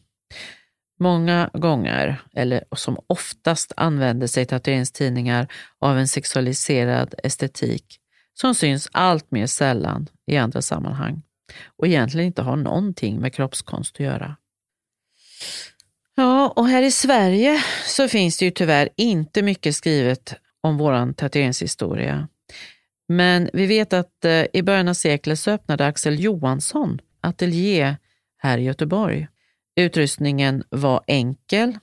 Många 1.00 1.50
gånger, 1.54 2.22
eller 2.34 2.64
som 2.76 2.98
oftast, 3.08 3.72
använder 3.78 4.28
sig 4.28 4.46
tatueringstidningar 4.46 5.48
av 5.80 5.98
en 5.98 6.08
sexualiserad 6.08 7.16
estetik 7.24 8.00
som 8.34 8.56
syns 8.56 8.90
allt 8.92 9.32
mer 9.32 9.48
sällan 9.48 10.08
i 10.28 10.38
andra 10.38 10.62
sammanhang 10.62 11.22
och 11.78 11.88
egentligen 11.88 12.28
inte 12.28 12.42
har 12.42 12.56
någonting 12.56 13.20
med 13.20 13.34
kroppskonst 13.34 13.96
att 13.96 14.00
göra. 14.00 14.36
Ja, 16.16 16.54
och 16.56 16.68
här 16.68 16.82
i 16.82 16.92
Sverige 16.92 17.64
så 17.86 18.08
finns 18.08 18.38
det 18.38 18.46
ju 18.46 18.52
tyvärr 18.52 18.90
inte 18.96 19.42
mycket 19.42 19.76
skrivet 19.76 20.36
om 20.62 20.78
vår 20.78 21.14
tatueringshistoria. 21.14 22.28
Men 23.08 23.50
vi 23.54 23.66
vet 23.66 23.94
att 23.94 24.26
eh, 24.26 24.46
i 24.54 24.62
början 24.64 24.88
av 24.88 24.94
seklet 24.94 25.40
så 25.40 25.52
öppnade 25.52 25.86
Axel 25.86 26.20
Johansson 26.20 27.02
ateljé 27.22 27.96
här 28.38 28.58
i 28.58 28.64
Göteborg. 28.64 29.28
Utrustningen 29.76 30.64
var 30.70 31.04
enkel, 31.08 31.78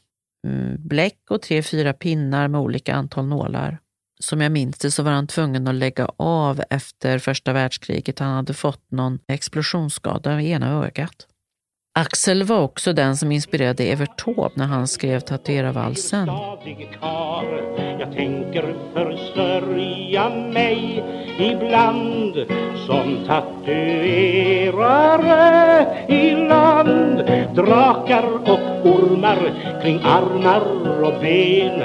mm, 0.47 0.89
bläck 0.89 1.21
och 1.31 1.43
tre, 1.43 1.63
fyra 1.63 1.93
pinnar 1.93 2.49
med 2.49 2.61
olika 2.61 2.95
antal 2.95 3.27
nålar. 3.27 3.79
Som 4.21 4.41
jag 4.41 4.53
minns 4.53 4.79
det 4.79 4.91
så 4.91 5.03
var 5.03 5.13
han 5.13 5.27
tvungen 5.27 5.69
att 5.69 5.75
lägga 5.75 6.09
av 6.17 6.63
efter 6.71 7.19
första 7.19 7.53
världskriget. 7.53 8.19
Han 8.19 8.35
hade 8.35 8.55
fått 8.55 8.91
någon 8.91 9.19
explosionsskada 9.29 10.41
i 10.41 10.51
ena 10.51 10.85
ögat. 10.85 11.27
Axel 11.95 12.43
var 12.43 12.61
också 12.61 12.93
den 12.93 13.17
som 13.17 13.33
inspirerade 13.33 13.85
Evert 13.85 14.19
Taube 14.25 14.51
när 14.55 14.67
han 14.67 14.89
skrev 14.89 15.21
Tatuera-valsen. 15.21 16.31
Jag 18.01 18.13
tänker 18.13 18.75
försörja 18.95 20.31
mig 20.31 21.05
ibland 21.39 22.35
som 22.87 23.25
tatuerare 23.27 24.27
i 26.09 26.31
land. 26.31 27.19
Drakar 27.55 28.25
och 28.51 28.87
ormar 28.87 29.39
kring 29.83 30.01
armar 30.05 30.63
och 31.03 31.21
ben 31.21 31.83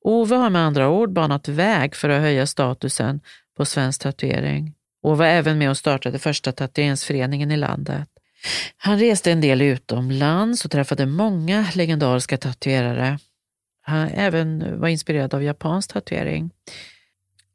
Ove 0.00 0.36
har 0.36 0.50
med 0.50 0.62
andra 0.62 0.88
ord 0.88 1.12
banat 1.12 1.48
väg 1.48 1.94
för 1.94 2.08
att 2.08 2.20
höja 2.20 2.46
statusen 2.46 3.20
på 3.56 3.64
svensk 3.64 4.02
tatuering 4.02 4.74
och 5.02 5.18
var 5.18 5.26
även 5.26 5.58
med 5.58 5.70
och 5.70 5.76
startade 5.76 6.18
första 6.18 6.52
tatueringsföreningen 6.52 7.50
i 7.50 7.56
landet. 7.56 8.08
Han 8.76 8.98
reste 8.98 9.32
en 9.32 9.40
del 9.40 9.62
utomlands 9.62 10.64
och 10.64 10.70
träffade 10.70 11.06
många 11.06 11.66
legendariska 11.74 12.36
tatuerare. 12.36 13.18
Han 13.82 14.08
även 14.08 14.80
var 14.80 14.88
inspirerad 14.88 15.34
av 15.34 15.42
japansk 15.42 15.92
tatuering. 15.92 16.50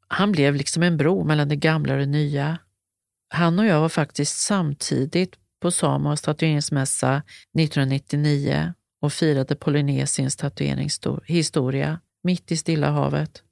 Han 0.08 0.32
blev 0.32 0.56
liksom 0.56 0.84
en 0.84 0.98
bro 0.98 1.24
mellan 1.24 1.50
det 1.50 1.56
gamla 1.56 1.94
och 1.94 2.00
det 2.00 2.06
nya. 2.06 2.58
Han 3.30 3.60
och 3.60 3.66
jag 3.66 3.82
var 3.82 3.90
faktiskt 3.90 4.38
samtidigt 4.38 5.36
på 5.62 5.72
Samoas 5.72 6.22
tatueringsmässa 6.22 7.22
1999 7.60 8.74
och 9.02 9.14
firade 9.14 9.56
Polynesiens 9.56 10.36
tatueringshistoria 10.36 12.00
mitt 12.24 12.52
i 12.52 12.58
Stilla 12.58 12.90
havet. 12.90 13.44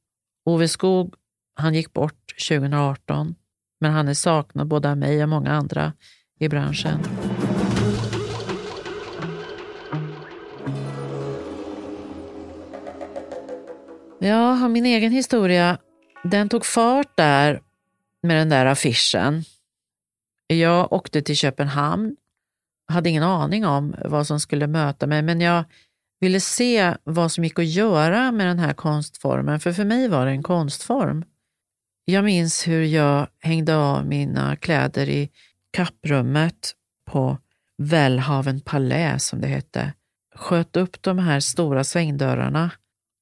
Ove 0.45 0.67
Skog, 0.67 1.13
han 1.55 1.73
gick 1.73 1.93
bort 1.93 2.33
2018, 2.49 3.35
men 3.79 3.91
han 3.91 4.07
är 4.07 4.13
saknad 4.13 4.67
både 4.67 4.91
av 4.91 4.97
mig 4.97 5.23
och 5.23 5.29
många 5.29 5.51
andra 5.51 5.93
i 6.39 6.49
branschen. 6.49 6.99
Ja, 14.19 14.67
min 14.67 14.85
egen 14.85 15.11
historia, 15.11 15.77
den 16.23 16.49
tog 16.49 16.65
fart 16.65 17.17
där 17.17 17.61
med 18.23 18.37
den 18.37 18.49
där 18.49 18.65
affischen. 18.65 19.43
Jag 20.47 20.93
åkte 20.93 21.21
till 21.21 21.35
Köpenhamn 21.35 22.15
hade 22.89 23.09
ingen 23.09 23.23
aning 23.23 23.65
om 23.65 23.95
vad 24.05 24.27
som 24.27 24.39
skulle 24.39 24.67
möta 24.67 25.07
mig, 25.07 25.21
men 25.21 25.41
jag 25.41 25.63
ville 26.19 26.39
se 26.39 26.95
vad 27.03 27.31
som 27.31 27.43
gick 27.43 27.59
att 27.59 27.65
göra 27.65 28.31
med 28.31 28.47
den 28.47 28.59
här 28.59 28.73
konstformen, 28.73 29.59
för 29.59 29.73
för 29.73 29.85
mig 29.85 30.07
var 30.07 30.25
det 30.25 30.31
en 30.31 30.43
konstform. 30.43 31.25
Jag 32.05 32.23
minns 32.23 32.67
hur 32.67 32.83
jag 32.83 33.27
hängde 33.39 33.75
av 33.75 34.05
mina 34.05 34.55
kläder 34.55 35.09
i 35.09 35.29
kapprummet 35.71 36.73
på 37.11 37.37
Wellhaven 37.77 38.59
Palais, 38.59 39.25
som 39.25 39.41
det 39.41 39.47
hette. 39.47 39.93
Sköt 40.35 40.77
upp 40.77 41.01
de 41.01 41.19
här 41.19 41.39
stora 41.39 41.83
svängdörrarna 41.83 42.71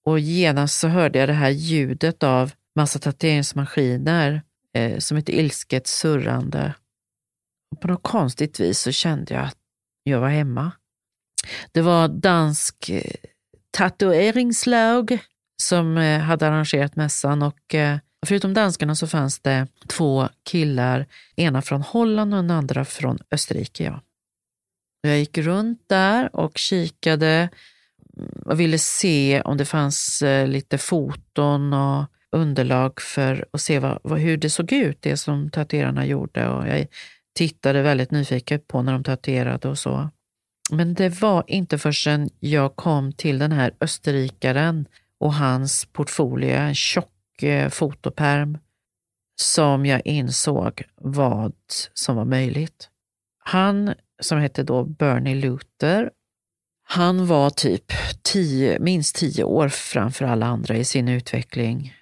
och 0.06 0.20
genast 0.20 0.80
så 0.80 0.88
hörde 0.88 1.20
jag 1.20 1.30
det 1.30 1.34
här 1.34 1.50
ljudet 1.50 2.24
av 2.24 2.52
massa 2.76 3.00
tatueringsmaskiner 3.00 4.42
eh, 4.74 4.98
som 4.98 5.18
ett 5.18 5.30
ilsket 5.30 5.88
surrande. 5.88 6.74
Och 7.72 7.82
på 7.82 7.88
något 7.88 8.04
konstigt 8.04 8.60
vis 8.60 8.80
så 8.80 8.92
kände 8.92 9.34
jag 9.34 9.44
att 9.44 9.58
jag 10.04 10.20
var 10.20 10.30
hemma. 10.30 10.72
Det 11.72 11.82
var 11.82 12.08
dansk 12.08 12.90
eh, 12.90 13.12
tatueringslag 13.72 15.18
som 15.62 15.98
eh, 15.98 16.20
hade 16.20 16.48
arrangerat 16.48 16.96
mässan 16.96 17.42
och 17.42 17.76
eh, 17.76 17.98
förutom 18.26 18.54
danskarna 18.54 18.96
så 18.96 19.08
fanns 19.08 19.40
det 19.40 19.68
två 19.88 20.30
killar, 20.44 21.06
ena 21.36 21.62
från 21.62 21.82
Holland 21.82 22.34
och 22.34 22.44
den 22.44 22.52
andra 22.52 22.86
från 22.86 23.18
Österrike. 23.32 23.84
Ja. 23.84 24.02
Jag 25.02 25.20
gick 25.20 25.38
runt 25.38 25.84
där 25.88 26.36
och 26.36 26.58
kikade 26.58 27.50
mm, 28.18 28.30
och 28.46 28.60
ville 28.60 28.80
se 28.80 29.42
om 29.42 29.58
det 29.58 29.66
fanns 29.66 30.24
lite 30.46 30.78
foton 30.78 31.74
och 31.74 32.06
underlag 32.32 33.02
för 33.02 33.46
att 33.52 33.62
se 33.62 33.80
vad, 33.80 34.20
hur 34.20 34.38
det 34.38 34.50
såg 34.50 34.74
ut, 34.74 35.02
det 35.02 35.18
som 35.18 35.50
tatuerarna 35.50 36.06
gjorde. 36.06 36.50
Och 36.50 36.68
jag 36.68 36.88
tittade 37.38 37.82
väldigt 37.82 38.12
nyfiket 38.12 38.68
på 38.68 38.82
när 38.82 38.94
de 38.94 39.04
tatuerade 39.04 39.68
och 39.68 39.78
så. 39.78 40.10
Men 40.72 40.94
det 40.94 41.22
var 41.22 41.44
inte 41.48 41.78
förrän 41.78 42.30
jag 42.40 42.76
kom 42.76 43.14
till 43.14 43.40
den 43.40 43.52
här 43.52 43.74
österrikaren 43.82 44.88
och 45.20 45.34
hans 45.34 45.86
portfolio, 45.86 46.50
en 46.50 46.76
tjock 46.76 47.44
eh, 47.44 47.70
fotoperm, 47.70 48.58
som 49.42 49.86
jag 49.86 50.02
insåg 50.06 50.84
vad 50.96 51.54
som 51.94 52.16
var 52.16 52.26
möjligt. 52.26 52.90
Han, 53.40 53.94
som 54.22 54.38
hette 54.38 54.64
då 54.64 54.84
Bernie 54.84 55.36
Luther, 55.36 56.12
han 56.84 57.28
var 57.28 57.50
typ 57.50 57.86
tio, 58.22 58.80
minst 58.80 59.16
tio 59.16 59.44
år 59.44 59.70
framför 59.70 60.26
alla 60.26 60.46
andra 60.46 60.78
i 60.78 60.86
sin 60.86 61.08
utveckling. 61.08 61.94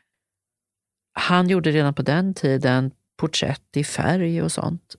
Han 1.14 1.50
gjorde 1.50 1.72
redan 1.72 1.94
på 1.94 2.02
den 2.02 2.34
tiden 2.34 2.92
porträtt 3.18 3.78
i 3.78 3.84
färg 3.84 4.42
och 4.42 4.52
sånt. 4.52 4.96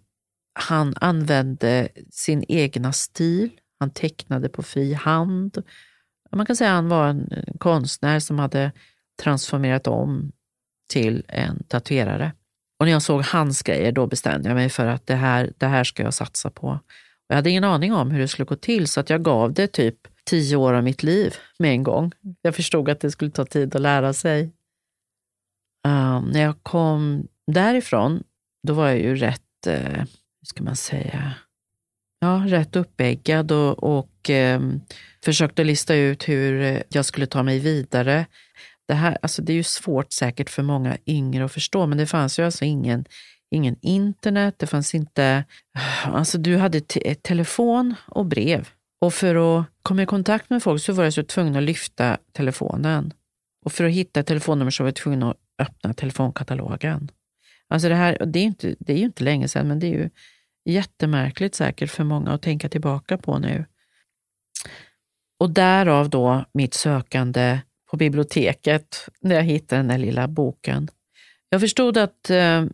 Han 0.59 0.95
använde 1.01 1.89
sin 2.11 2.45
egna 2.49 2.93
stil. 2.93 3.51
Han 3.81 3.91
tecknade 3.91 4.49
på 4.49 4.63
fri 4.63 4.93
hand. 4.93 5.63
Man 6.33 6.47
kan 6.47 6.57
säga 6.57 6.71
att 6.71 6.77
han 6.77 6.89
var 6.89 7.09
en 7.09 7.45
konstnär 7.59 8.21
som 8.21 8.39
hade 8.39 8.73
transformerat 9.23 9.87
om 9.87 10.33
till 10.89 11.25
en 11.29 11.63
tatuerare. 11.69 12.33
Och 12.79 12.87
när 12.87 12.93
jag 12.93 13.03
såg 13.03 13.23
hans 13.23 13.63
grejer 13.63 13.93
då 13.93 14.07
bestämde 14.07 14.49
jag 14.49 14.57
mig 14.57 14.69
för 14.69 14.87
att 14.87 15.07
det 15.07 15.15
här, 15.15 15.53
det 15.59 15.67
här 15.67 15.85
ska 15.85 16.03
jag 16.03 16.15
satsa 16.15 16.51
på. 16.51 16.81
Jag 17.29 17.37
hade 17.37 17.51
ingen 17.51 17.65
aning 17.65 17.93
om 17.93 18.11
hur 18.11 18.21
det 18.21 18.29
skulle 18.29 18.47
gå 18.47 18.57
till 18.57 18.89
så 18.89 19.01
att 19.01 19.11
jag 19.11 19.23
gav 19.23 19.53
det 19.53 19.67
typ 19.67 19.97
tio 20.25 20.57
år 20.57 20.75
av 20.75 20.85
mitt 20.85 21.03
liv 21.03 21.35
med 21.59 21.71
en 21.71 21.83
gång. 21.83 22.13
Jag 22.43 22.55
förstod 22.55 22.89
att 22.89 23.01
det 23.01 23.11
skulle 23.11 23.31
ta 23.31 23.45
tid 23.45 23.77
att 23.77 23.83
lära 23.83 24.13
sig. 24.13 24.43
Um, 25.87 26.25
när 26.25 26.41
jag 26.41 26.63
kom 26.63 27.29
därifrån, 27.47 28.23
då 28.67 28.75
var 28.75 28.89
jag 28.89 28.99
ju 28.99 29.17
rätt, 29.17 29.67
uh, 29.69 30.05
ska 30.47 30.65
man 30.65 30.77
säga, 30.77 31.35
ja, 32.21 32.45
rätt 32.47 32.77
uppeggad 32.77 33.53
och, 33.53 33.99
och 33.99 34.31
eh, 34.31 34.61
försökte 35.25 35.65
lista 35.65 35.95
ut 35.95 36.29
hur 36.29 36.63
eh, 36.63 36.81
jag 36.89 37.05
skulle 37.05 37.27
ta 37.27 37.43
mig 37.43 37.59
vidare. 37.59 38.27
Det, 38.89 38.95
här, 38.95 39.19
alltså 39.23 39.43
det 39.43 39.53
är 39.53 39.57
ju 39.57 39.63
svårt 39.63 40.13
säkert 40.13 40.51
för 40.51 40.63
många 40.63 40.97
yngre 41.07 41.45
att 41.45 41.53
förstå, 41.53 41.87
men 41.87 41.99
det 41.99 42.07
fanns 42.07 42.39
ju 42.39 42.45
alltså 42.45 42.65
ingen 42.65 43.05
ingen 43.51 43.77
internet, 43.83 44.55
det 44.59 44.67
fanns 44.67 44.95
inte... 44.95 45.45
Eh, 45.77 46.15
alltså 46.15 46.39
du 46.39 46.57
hade 46.57 46.81
te 46.81 47.11
eh, 47.11 47.15
telefon 47.15 47.95
och 48.07 48.27
brev. 48.27 48.69
Och 49.01 49.15
för 49.15 49.61
att 49.61 49.67
komma 49.83 50.03
i 50.03 50.07
kontakt 50.07 50.51
med 50.51 50.63
folk 50.63 50.83
så 50.83 50.93
var 50.93 51.05
jag 51.05 51.13
så 51.13 51.23
tvungen 51.23 51.57
att 51.57 51.63
lyfta 51.63 52.19
telefonen. 52.33 53.13
Och 53.65 53.73
för 53.73 53.85
att 53.85 53.93
hitta 53.93 54.23
telefonnummer 54.23 54.71
så 54.71 54.83
var 54.83 54.89
jag 54.89 54.95
tvungen 54.95 55.23
att 55.23 55.37
öppna 55.59 55.95
telefonkatalogen. 55.95 57.11
Alltså 57.69 57.89
det, 57.89 57.95
här, 57.95 58.27
det, 58.27 58.39
är 58.39 58.45
inte, 58.45 58.75
det 58.79 58.93
är 58.93 58.97
ju 58.97 59.05
inte 59.05 59.25
länge 59.25 59.49
sedan, 59.49 59.69
men 59.69 59.79
det 59.79 59.87
är 59.87 59.91
ju 59.91 60.11
jättemärkligt 60.67 61.55
säkert 61.55 61.91
för 61.91 62.05
många 62.05 62.33
att 62.33 62.43
tänka 62.43 62.69
tillbaka 62.69 63.19
på 63.19 63.39
nu. 63.39 63.65
Och 65.41 65.51
därav 65.51 66.11
då 66.11 66.45
mitt 66.53 66.75
sökande 66.75 67.61
på 67.91 67.97
biblioteket 67.97 69.09
när 69.21 69.35
jag 69.35 69.43
hittade 69.43 69.79
den 69.79 69.89
där 69.89 69.99
lilla 69.99 70.29
boken. 70.29 70.89
Jag 71.49 71.61
förstod 71.61 71.99
att 71.99 72.31
eh, 72.31 72.65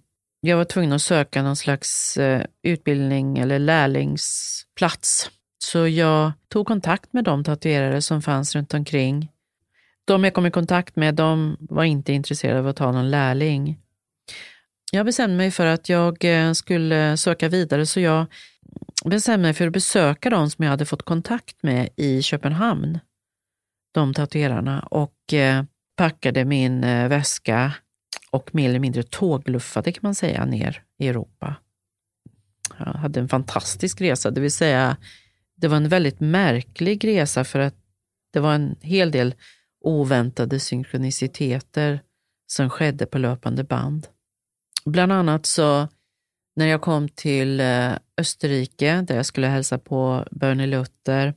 jag 0.40 0.56
var 0.56 0.64
tvungen 0.64 0.92
att 0.92 1.02
söka 1.02 1.42
någon 1.42 1.56
slags 1.56 2.16
eh, 2.16 2.46
utbildning 2.62 3.38
eller 3.38 3.58
lärlingsplats. 3.58 5.30
Så 5.58 5.88
jag 5.88 6.32
tog 6.48 6.66
kontakt 6.66 7.12
med 7.12 7.24
de 7.24 7.44
tatuerare 7.44 8.02
som 8.02 8.22
fanns 8.22 8.54
runt 8.54 8.74
omkring. 8.74 9.28
De 10.04 10.24
jag 10.24 10.34
kom 10.34 10.46
i 10.46 10.50
kontakt 10.50 10.96
med 10.96 11.14
de 11.14 11.56
var 11.60 11.84
inte 11.84 12.12
intresserade 12.12 12.58
av 12.58 12.66
att 12.66 12.76
ta 12.76 12.92
någon 12.92 13.10
lärling. 13.10 13.78
Jag 14.94 15.06
bestämde 15.06 15.36
mig 15.36 15.50
för 15.50 15.66
att 15.66 15.88
jag 15.88 16.24
eh, 16.24 16.52
skulle 16.52 17.16
söka 17.16 17.48
vidare 17.48 17.86
så 17.86 18.00
jag 18.00 18.26
bestämde 19.04 19.42
mig 19.42 19.54
för 19.54 19.66
att 19.66 19.72
besöka 19.72 20.30
de 20.30 20.50
som 20.50 20.64
jag 20.64 20.70
hade 20.70 20.84
fått 20.84 21.02
kontakt 21.02 21.62
med 21.62 21.88
i 21.96 22.22
Köpenhamn, 22.22 22.98
de 23.94 24.14
tatuerarna, 24.14 24.80
och 24.80 25.32
eh, 25.32 25.64
packade 25.96 26.44
min 26.44 26.84
eh, 26.84 27.08
väska 27.08 27.74
och 28.30 28.54
mer 28.54 28.68
eller 28.68 28.78
mindre 28.78 29.02
tågluffade 29.02 29.92
kan 29.92 30.00
man 30.02 30.14
säga 30.14 30.44
ner 30.44 30.82
i 30.98 31.08
Europa. 31.08 31.56
Jag 32.78 32.86
hade 32.86 33.20
en 33.20 33.28
fantastisk 33.28 34.00
resa, 34.00 34.30
det 34.30 34.40
vill 34.40 34.52
säga 34.52 34.96
det 35.56 35.68
var 35.68 35.76
en 35.76 35.88
väldigt 35.88 36.20
märklig 36.20 37.04
resa 37.04 37.44
för 37.44 37.58
att 37.58 37.76
det 38.32 38.40
var 38.40 38.54
en 38.54 38.76
hel 38.80 39.10
del 39.10 39.34
oväntade 39.84 40.60
synkroniciteter 40.60 42.02
som 42.46 42.70
skedde 42.70 43.06
på 43.06 43.18
löpande 43.18 43.64
band. 43.64 44.08
Bland 44.84 45.12
annat 45.12 45.46
så 45.46 45.88
när 46.56 46.66
jag 46.66 46.80
kom 46.80 47.08
till 47.08 47.60
eh, 47.60 47.92
Österrike 48.18 49.04
där 49.08 49.16
jag 49.16 49.26
skulle 49.26 49.46
hälsa 49.46 49.78
på 49.78 50.26
Bernie 50.30 50.66
Luther 50.66 51.34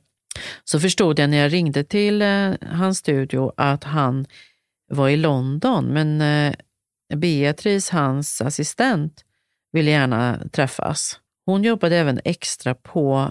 så 0.64 0.80
förstod 0.80 1.18
jag 1.18 1.30
när 1.30 1.36
jag 1.36 1.52
ringde 1.52 1.84
till 1.84 2.22
eh, 2.22 2.52
hans 2.70 2.98
studio 2.98 3.52
att 3.56 3.84
han 3.84 4.26
var 4.88 5.08
i 5.08 5.16
London 5.16 5.84
men 5.84 6.20
eh, 6.20 6.54
Beatrice, 7.14 7.90
hans 7.90 8.40
assistent, 8.40 9.24
ville 9.72 9.90
gärna 9.90 10.40
träffas. 10.52 11.20
Hon 11.46 11.64
jobbade 11.64 11.96
även 11.96 12.20
extra 12.24 12.74
på 12.74 13.30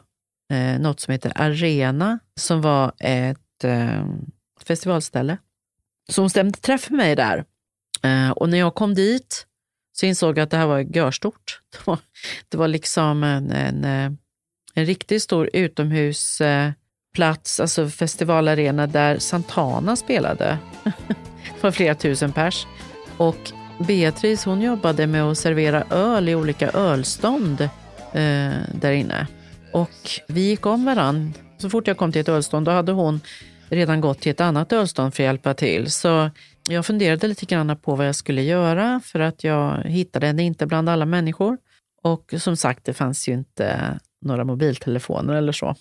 eh, 0.52 0.80
något 0.80 1.00
som 1.00 1.12
heter 1.12 1.32
Arena, 1.36 2.20
som 2.40 2.62
var 2.62 2.92
ett 3.00 3.64
eh, 3.64 4.06
festivalställe. 4.64 5.38
Så 6.12 6.22
hon 6.22 6.30
stämde 6.30 6.58
träff 6.58 6.90
med 6.90 6.98
mig 6.98 7.16
där. 7.16 7.46
Eh, 8.04 8.30
och 8.30 8.50
när 8.50 8.58
jag 8.58 8.76
kom 8.76 8.94
dit 8.94 9.48
så 9.96 10.06
insåg 10.06 10.38
jag 10.38 10.44
att 10.44 10.52
det 10.52 10.58
här 10.58 10.68
var 10.68 10.80
görstort. 10.80 11.62
Det 11.72 11.88
var, 11.88 12.00
det 12.50 12.58
var 12.58 12.68
liksom 12.68 13.24
en, 13.24 13.52
en, 13.52 13.86
eh, 13.86 14.12
en 14.74 14.86
riktigt 14.86 15.24
stor 15.24 15.50
utomhusplats, 15.54 17.60
eh, 17.60 17.64
alltså 17.64 17.90
festivalarena 17.90 18.88
där 18.88 19.20
Santana 19.20 19.96
spelade. 19.96 20.58
det 20.84 21.64
var 21.64 21.72
flera 21.72 21.96
tusen 21.96 22.32
pers. 22.32 22.68
Och 23.18 23.52
Beatrice 23.80 24.46
hon 24.46 24.62
jobbade 24.62 25.08
med 25.08 25.24
att 25.24 25.38
servera 25.38 25.84
öl 25.90 26.30
i 26.30 26.36
olika 26.36 26.70
ölstånd 26.70 27.62
eh, 27.62 28.52
där 28.74 28.92
inne. 28.92 29.28
Och 29.72 30.20
vi 30.28 30.42
gick 30.42 30.66
om 30.66 30.86
varann. 30.86 31.34
Så 31.58 31.70
fort 31.70 31.88
jag 31.88 31.98
kom 31.98 32.12
till 32.12 32.22
ett 32.22 32.30
ölstånd 32.30 32.66
då 32.66 32.72
hade 32.72 32.92
hon 32.92 33.22
redan 33.70 34.02
gått 34.02 34.20
till 34.20 34.32
ett 34.32 34.42
annat 34.42 34.74
ölstånd 34.74 35.14
för 35.14 35.24
att 35.24 35.28
hjälpa 35.28 35.54
till. 35.54 35.92
Så 35.92 36.30
jag 36.68 36.86
funderade 36.86 37.28
lite 37.28 37.46
grann 37.46 37.78
på 37.78 37.96
vad 37.96 38.08
jag 38.08 38.16
skulle 38.16 38.42
göra 38.42 39.02
för 39.04 39.20
att 39.20 39.44
jag 39.44 39.84
hittade 39.84 40.28
henne 40.28 40.44
inte 40.44 40.66
bland 40.66 40.90
alla 40.90 41.06
människor. 41.06 41.58
Och 42.04 42.34
som 42.38 42.58
sagt, 42.58 42.86
det 42.86 42.94
fanns 42.94 43.28
ju 43.28 43.34
inte 43.34 44.00
några 44.22 44.44
mobiltelefoner 44.44 45.34
eller 45.34 45.52
så. 45.52 45.76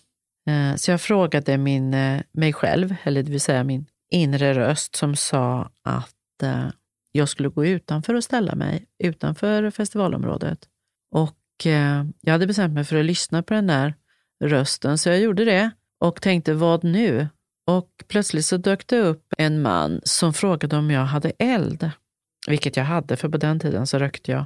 Eh, 0.49 0.75
så 0.77 0.91
jag 0.91 1.01
frågade 1.01 1.59
min, 1.59 1.95
eh, 1.95 2.23
mig 2.33 2.53
själv, 2.53 2.95
eller 3.03 3.23
det 3.23 3.31
vill 3.31 3.41
säga 3.41 3.65
min 3.65 3.87
inre 4.11 4.55
röst 4.55 4.97
som 4.97 5.17
sa 5.17 5.71
att 5.83 6.43
eh, 6.43 6.67
jag 7.13 7.29
skulle 7.29 7.49
gå 7.49 7.67
utanför 7.67 8.15
och 8.15 8.25
ställa 8.25 8.55
mig 8.55 8.87
utanför 8.99 9.71
festivalområdet. 9.71 10.69
Och 11.11 11.39
jag 12.21 12.33
hade 12.33 12.47
bestämt 12.47 12.75
mig 12.75 12.85
för 12.85 12.97
att 12.97 13.05
lyssna 13.05 13.43
på 13.43 13.55
den 13.55 13.67
där 13.67 13.95
rösten, 14.45 14.99
så 14.99 15.09
jag 15.09 15.21
gjorde 15.21 15.45
det 15.45 15.71
och 16.01 16.23
tänkte, 16.23 16.55
vad 16.55 16.85
nu? 16.85 17.29
Och 17.67 17.89
plötsligt 18.09 18.45
så 18.45 18.57
dök 18.57 18.87
det 18.87 18.99
upp 18.99 19.27
en 19.39 19.63
man 19.63 20.01
som 20.05 20.35
frågade 20.35 20.77
om 20.77 20.91
jag 20.91 21.05
hade 21.05 21.33
eld, 21.39 21.91
vilket 22.49 22.77
jag 22.77 22.85
hade, 22.85 23.17
för 23.17 23.29
på 23.29 23.37
den 23.37 23.61
tiden 23.61 23.87
så 23.87 23.99
rökte 23.99 24.33
jag. 24.33 24.45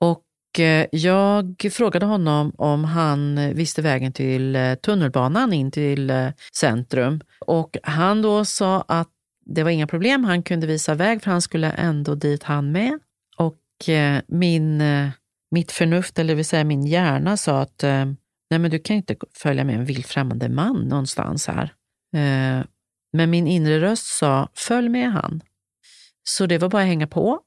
Och 0.00 0.60
eh, 0.60 0.86
jag 0.92 1.68
frågade 1.72 2.06
honom 2.06 2.52
om 2.58 2.84
han 2.84 3.54
visste 3.54 3.82
vägen 3.82 4.12
till 4.12 4.56
eh, 4.56 4.74
tunnelbanan 4.74 5.52
in 5.52 5.70
till 5.70 6.10
eh, 6.10 6.28
centrum 6.52 7.20
och 7.40 7.76
han 7.82 8.22
då 8.22 8.44
sa 8.44 8.80
att 8.88 9.08
det 9.46 9.62
var 9.62 9.70
inga 9.70 9.86
problem, 9.86 10.24
han 10.24 10.42
kunde 10.42 10.66
visa 10.66 10.94
väg 10.94 11.22
för 11.22 11.30
han 11.30 11.42
skulle 11.42 11.70
ändå 11.70 12.14
dit 12.14 12.42
han 12.42 12.72
med. 12.72 12.98
Och 13.36 13.58
min, 14.26 14.82
mitt 15.50 15.72
förnuft, 15.72 16.18
eller 16.18 16.28
det 16.28 16.34
vill 16.34 16.44
säga 16.44 16.64
min 16.64 16.86
hjärna, 16.86 17.36
sa 17.36 17.60
att 17.60 17.82
nej 18.50 18.58
men 18.58 18.70
du 18.70 18.78
kan 18.78 18.96
inte 18.96 19.16
följa 19.34 19.64
med 19.64 19.74
en 19.74 19.84
vilt 19.84 20.06
främmande 20.06 20.48
man 20.48 20.76
någonstans 20.76 21.46
här. 21.46 21.72
Eh, 22.14 22.64
men 23.12 23.30
min 23.30 23.46
inre 23.46 23.80
röst 23.80 24.06
sa, 24.06 24.48
följ 24.54 24.88
med 24.88 25.12
han. 25.12 25.42
Så 26.24 26.46
det 26.46 26.58
var 26.58 26.68
bara 26.68 26.82
att 26.82 26.88
hänga 26.88 27.06
på. 27.06 27.40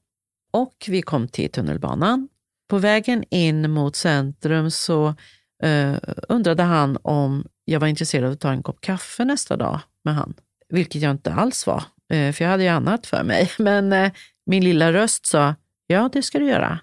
Och 0.50 0.84
vi 0.88 1.02
kom 1.02 1.28
till 1.28 1.50
tunnelbanan. 1.50 2.28
På 2.68 2.78
vägen 2.78 3.24
in 3.30 3.70
mot 3.70 3.96
centrum 3.96 4.70
så 4.70 5.14
eh, 5.62 5.96
undrade 6.28 6.62
han 6.62 6.98
om 7.02 7.46
jag 7.64 7.80
var 7.80 7.88
intresserad 7.88 8.24
av 8.24 8.32
att 8.32 8.40
ta 8.40 8.50
en 8.50 8.62
kopp 8.62 8.80
kaffe 8.80 9.24
nästa 9.24 9.56
dag 9.56 9.80
med 10.04 10.14
han. 10.14 10.34
Vilket 10.68 11.02
jag 11.02 11.10
inte 11.10 11.32
alls 11.32 11.66
var, 11.66 11.84
eh, 12.12 12.32
för 12.32 12.44
jag 12.44 12.50
hade 12.50 12.62
ju 12.62 12.68
annat 12.68 13.06
för 13.06 13.24
mig. 13.24 13.50
Men 13.58 13.92
eh, 13.92 14.12
min 14.46 14.64
lilla 14.64 14.92
röst 14.92 15.26
sa, 15.26 15.54
ja 15.86 16.10
det 16.12 16.22
ska 16.22 16.38
du 16.38 16.46
göra. 16.46 16.80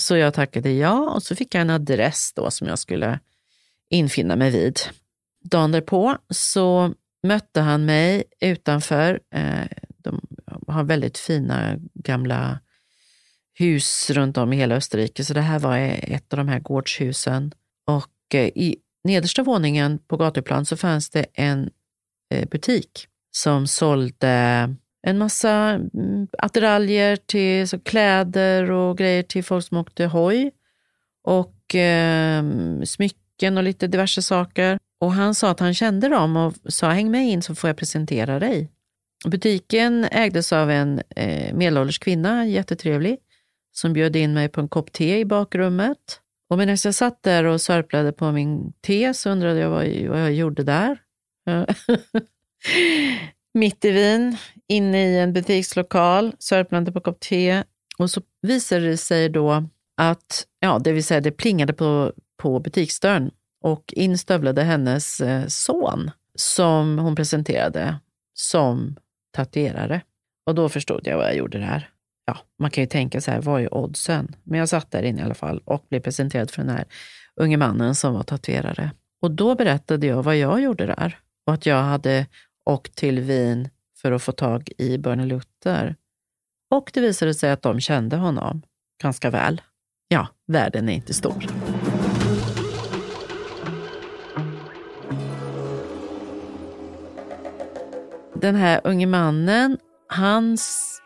Så 0.00 0.16
jag 0.16 0.34
tackade 0.34 0.72
ja 0.72 1.10
och 1.10 1.22
så 1.22 1.36
fick 1.36 1.54
jag 1.54 1.60
en 1.60 1.70
adress 1.70 2.32
då 2.36 2.50
som 2.50 2.68
jag 2.68 2.78
skulle 2.78 3.20
infinna 3.90 4.36
mig 4.36 4.50
vid. 4.50 4.80
Dagen 5.44 5.72
därpå 5.72 6.18
så 6.30 6.94
mötte 7.26 7.60
han 7.60 7.84
mig 7.84 8.24
utanför. 8.40 9.20
Eh, 9.34 9.66
de 9.98 10.20
har 10.66 10.84
väldigt 10.84 11.18
fina 11.18 11.76
gamla 11.94 12.58
hus 13.54 14.10
runt 14.10 14.38
om 14.38 14.52
i 14.52 14.56
hela 14.56 14.74
Österrike, 14.74 15.24
så 15.24 15.34
det 15.34 15.40
här 15.40 15.58
var 15.58 15.78
ett 16.02 16.32
av 16.32 16.36
de 16.36 16.48
här 16.48 16.60
gårdshusen. 16.60 17.52
Och 17.86 18.34
eh, 18.34 18.46
i 18.46 18.76
nedersta 19.04 19.42
våningen 19.42 19.98
på 19.98 20.16
gatuplan 20.16 20.66
så 20.66 20.76
fanns 20.76 21.10
det 21.10 21.26
en 21.34 21.70
eh, 22.30 22.48
butik 22.48 23.06
som 23.30 23.66
sålde 23.66 24.28
en 25.02 25.18
massa 25.18 25.50
mm, 25.94 26.28
attiraljer 26.38 27.16
till 27.16 27.68
så 27.68 27.80
kläder 27.80 28.70
och 28.70 28.98
grejer 28.98 29.22
till 29.22 29.44
folk 29.44 29.64
som 29.64 29.78
åkte 29.78 30.06
hoj 30.06 30.50
och 31.22 31.74
eh, 31.74 32.44
smycken 32.84 33.56
och 33.56 33.62
lite 33.62 33.86
diverse 33.86 34.22
saker. 34.22 34.78
Och 35.00 35.12
han 35.12 35.34
sa 35.34 35.50
att 35.50 35.60
han 35.60 35.74
kände 35.74 36.08
dem 36.08 36.36
och 36.36 36.54
sa 36.68 36.90
häng 36.90 37.10
med 37.10 37.28
in 37.28 37.42
så 37.42 37.54
får 37.54 37.70
jag 37.70 37.76
presentera 37.76 38.38
dig. 38.38 38.70
Butiken 39.26 40.04
ägdes 40.04 40.52
av 40.52 40.70
en 40.70 41.02
eh, 41.16 41.54
medelålders 41.54 41.98
kvinna, 41.98 42.46
jättetrevlig, 42.46 43.18
som 43.72 43.92
bjöd 43.92 44.16
in 44.16 44.34
mig 44.34 44.48
på 44.48 44.60
en 44.60 44.68
kopp 44.68 44.92
te 44.92 45.18
i 45.18 45.24
bakrummet. 45.24 46.20
Och 46.50 46.58
medan 46.58 46.76
jag 46.84 46.94
satt 46.94 47.22
där 47.22 47.44
och 47.44 47.60
sörplade 47.60 48.12
på 48.12 48.32
min 48.32 48.72
te 48.80 49.14
så 49.14 49.30
undrade 49.30 49.60
jag 49.60 49.70
vad, 49.70 49.86
vad 49.86 50.20
jag 50.20 50.32
gjorde 50.32 50.62
där. 50.62 50.98
Mitt 53.54 53.84
i 53.84 53.90
Wien, 53.90 54.36
inne 54.68 55.06
i 55.06 55.18
en 55.18 55.32
butikslokal, 55.32 56.32
sörplande 56.38 56.92
på 56.92 57.00
kopp 57.00 57.20
te. 57.20 57.62
Och 57.98 58.10
så 58.10 58.20
visade 58.42 58.86
det 58.86 58.96
sig 58.96 59.28
då 59.28 59.68
att, 59.96 60.46
ja, 60.60 60.78
det 60.78 60.92
vill 60.92 61.04
säga 61.04 61.20
det 61.20 61.30
plingade 61.30 61.72
på, 61.72 62.12
på 62.36 62.60
butiksdörren 62.60 63.30
och 63.60 63.92
instövlade 63.96 64.62
hennes 64.62 65.20
eh, 65.20 65.46
son 65.46 66.10
som 66.34 66.98
hon 66.98 67.16
presenterade 67.16 67.98
som 68.34 68.96
tatuerare. 69.32 70.00
Och 70.46 70.54
då 70.54 70.68
förstod 70.68 71.06
jag 71.06 71.16
vad 71.16 71.26
jag 71.26 71.36
gjorde 71.36 71.58
där. 71.58 71.90
Ja, 72.26 72.38
man 72.58 72.70
kan 72.70 72.82
ju 72.82 72.88
tänka 72.88 73.20
så 73.20 73.30
här, 73.30 73.40
vad 73.40 73.62
är 73.62 73.74
oddsen? 73.74 74.36
Men 74.42 74.58
jag 74.58 74.68
satt 74.68 74.90
där 74.90 75.02
inne 75.02 75.20
i 75.20 75.24
alla 75.24 75.34
fall 75.34 75.62
och 75.64 75.86
blev 75.88 76.00
presenterad 76.00 76.50
för 76.50 76.62
den 76.62 76.76
här 76.76 76.84
unge 77.36 77.56
mannen 77.56 77.94
som 77.94 78.14
var 78.14 78.22
tatuerare. 78.22 78.90
Och 79.22 79.30
då 79.30 79.54
berättade 79.54 80.06
jag 80.06 80.22
vad 80.22 80.36
jag 80.36 80.62
gjorde 80.62 80.86
där 80.86 81.18
och 81.46 81.54
att 81.54 81.66
jag 81.66 81.82
hade 81.82 82.26
åkt 82.70 82.94
till 82.94 83.20
Wien 83.20 83.68
för 83.96 84.12
att 84.12 84.22
få 84.22 84.32
tag 84.32 84.70
i 84.78 84.98
Bernie 84.98 85.26
Luther. 85.26 85.96
Och 86.70 86.90
det 86.94 87.00
visade 87.00 87.34
sig 87.34 87.50
att 87.50 87.62
de 87.62 87.80
kände 87.80 88.16
honom 88.16 88.62
ganska 89.02 89.30
väl. 89.30 89.60
Ja, 90.08 90.28
världen 90.46 90.88
är 90.88 90.92
inte 90.92 91.14
stor. 91.14 91.46
Den 98.40 98.54
här 98.54 98.80
unge 98.84 99.06
mannen, 99.06 99.78
han 100.06 100.58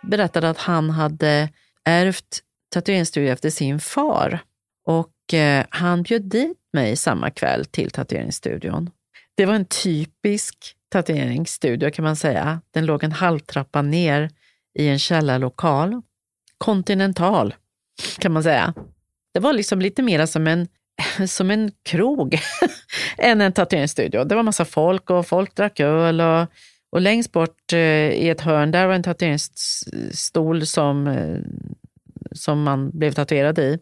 berättade 0.03 0.51
att 0.51 0.59
han 0.59 0.91
hade 0.91 1.49
ärvt 1.85 2.41
tatueringsstudio 2.73 3.33
efter 3.33 3.51
sin 3.51 3.81
far 3.81 4.39
och 4.87 5.35
eh, 5.35 5.65
han 5.71 6.03
bjöd 6.03 6.23
dit 6.23 6.59
mig 6.73 6.97
samma 6.97 7.31
kväll 7.31 7.65
till 7.65 7.91
tatueringsstudion. 7.91 8.91
Det 9.37 9.47
var 9.47 9.55
en 9.55 9.65
typisk 9.65 10.57
tatueringsstudio 10.89 11.91
kan 11.91 12.05
man 12.05 12.17
säga. 12.17 12.61
Den 12.71 12.87
låg 12.87 13.05
en 13.05 13.13
halvtrappa 13.13 13.83
ner 13.83 14.31
i 14.79 14.89
en 14.89 14.99
källarlokal. 14.99 16.03
Kontinental 16.59 17.55
kan 18.19 18.33
man 18.33 18.43
säga. 18.43 18.75
Det 19.35 19.41
var 19.41 19.53
liksom 19.53 19.81
lite 19.81 20.03
mer 20.03 20.27
som 20.27 20.47
en, 20.47 20.69
som 21.29 21.51
en 21.51 21.73
krog 21.83 22.39
än 23.19 23.41
en 23.41 23.53
tatueringsstudio. 23.53 24.25
Det 24.25 24.35
var 24.35 24.43
massa 24.43 24.65
folk 24.65 25.11
och 25.11 25.27
folk 25.27 25.55
drack 25.55 25.81
öl 25.81 26.21
och 26.21 26.47
och 26.93 27.01
längst 27.01 27.33
bort 27.33 27.73
eh, 27.73 28.11
i 28.11 28.29
ett 28.29 28.41
hörn, 28.41 28.71
där 28.71 28.87
var 28.87 28.95
en 28.95 29.03
tatueringsstol 29.03 30.67
som, 30.67 31.07
eh, 31.07 31.39
som 32.33 32.63
man 32.63 32.91
blev 32.91 33.13
tatuerad 33.13 33.59
i. 33.59 33.79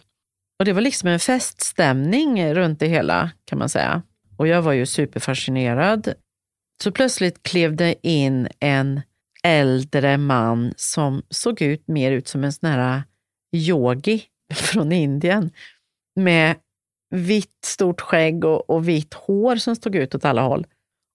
Och 0.59 0.65
det 0.65 0.73
var 0.73 0.81
liksom 0.81 1.09
en 1.09 1.21
feststämning 1.21 2.55
runt 2.55 2.81
det 2.81 2.87
hela 2.87 3.31
kan 3.45 3.59
man 3.59 3.69
säga. 3.69 4.03
Och 4.37 4.49
jag 4.49 4.63
var 4.63 4.73
ju 4.73 4.87
superfascinerad. 4.87 6.15
Så 6.83 6.93
plötsligt 6.93 7.43
klev 7.43 7.77
det 7.77 7.95
in 8.03 8.49
en 8.61 9.01
äldre 9.43 10.19
man 10.19 10.75
som 10.77 11.23
såg 11.31 11.63
ut 11.63 11.89
mer 11.89 12.13
ut 12.13 12.29
som 12.29 12.45
en 12.45 12.53
sån 12.53 12.71
här 12.71 13.03
yogi 13.53 14.23
från 14.55 14.93
Indien 14.93 15.51
med 16.17 16.57
vitt 17.11 17.65
stort 17.65 18.01
skägg 18.01 18.45
och, 18.45 18.71
och 18.71 18.89
vitt 18.89 19.15
hår 19.15 19.57
som 19.57 19.77
stod 19.77 19.97
ut 19.97 20.15
åt 20.15 20.25
alla 20.25 20.43
håll. 20.43 20.67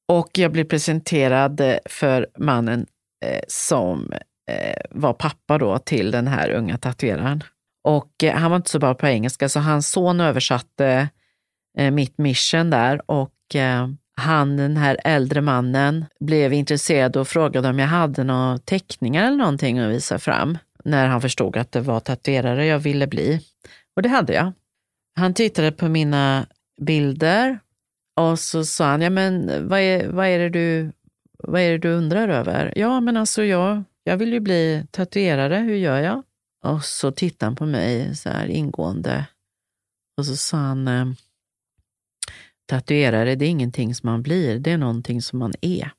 Och 0.07 0.29
jag 0.33 0.51
blev 0.51 0.63
presenterad 0.63 1.61
eh, 1.61 1.77
för 1.85 2.27
mannen 2.37 2.85
eh, 3.25 3.41
som 3.47 4.13
eh, 4.51 4.81
var 4.89 5.13
pappa 5.13 5.57
då 5.57 5.77
till 5.77 6.11
den 6.11 6.27
här 6.27 6.49
unga 6.49 6.77
tatueraren. 6.77 7.43
Och 7.83 8.23
eh, 8.23 8.35
han 8.35 8.51
var 8.51 8.55
inte 8.57 8.69
så 8.69 8.79
bra 8.79 8.93
på 8.93 9.07
engelska, 9.07 9.49
så 9.49 9.59
hans 9.59 9.89
son 9.89 10.21
översatte 10.21 11.09
eh, 11.77 11.91
mitt 11.91 12.17
mission 12.17 12.69
där 12.69 13.11
och 13.11 13.55
eh, 13.55 13.87
han, 14.15 14.57
den 14.57 14.77
här 14.77 14.97
äldre 15.03 15.41
mannen, 15.41 16.05
blev 16.19 16.53
intresserad 16.53 17.17
och 17.17 17.27
frågade 17.27 17.69
om 17.69 17.79
jag 17.79 17.87
hade 17.87 18.23
några 18.23 18.57
teckningar 18.57 19.27
eller 19.27 19.37
någonting 19.37 19.79
att 19.79 19.91
visa 19.91 20.19
fram 20.19 20.57
när 20.85 21.07
han 21.07 21.21
förstod 21.21 21.57
att 21.57 21.71
det 21.71 21.81
var 21.81 21.99
tatuerare 21.99 22.65
jag 22.65 22.79
ville 22.79 23.07
bli. 23.07 23.41
Och 23.95 24.01
det 24.01 24.09
hade 24.09 24.33
jag. 24.33 24.53
Han 25.15 25.33
tittade 25.33 25.71
på 25.71 25.87
mina 25.87 26.45
bilder 26.81 27.59
och 28.15 28.39
så 28.39 28.65
sa 28.65 28.85
han, 28.85 29.01
ja 29.01 29.09
men 29.09 29.67
vad 29.67 29.79
är, 29.79 30.07
vad 30.09 30.27
är, 30.27 30.39
det, 30.39 30.49
du, 30.49 30.91
vad 31.37 31.61
är 31.61 31.71
det 31.71 31.77
du 31.77 31.89
undrar 31.89 32.29
över? 32.29 32.73
Ja, 32.75 32.99
men 32.99 33.17
alltså 33.17 33.43
jag, 33.43 33.83
jag 34.03 34.17
vill 34.17 34.33
ju 34.33 34.39
bli 34.39 34.85
tatuerare, 34.91 35.55
hur 35.57 35.75
gör 35.75 35.99
jag? 35.99 36.23
Och 36.63 36.83
så 36.83 37.11
tittade 37.11 37.47
han 37.47 37.55
på 37.55 37.65
mig 37.65 38.15
så 38.15 38.29
här 38.29 38.47
ingående 38.47 39.25
och 40.17 40.25
så 40.25 40.35
sa 40.35 40.57
han, 40.57 40.87
eh, 40.87 41.05
tatuerare, 42.65 43.35
det 43.35 43.45
är 43.45 43.49
ingenting 43.49 43.95
som 43.95 44.09
man 44.09 44.21
blir, 44.23 44.59
det 44.59 44.71
är 44.71 44.77
någonting 44.77 45.21
som 45.21 45.39
man 45.39 45.53
är. 45.61 45.91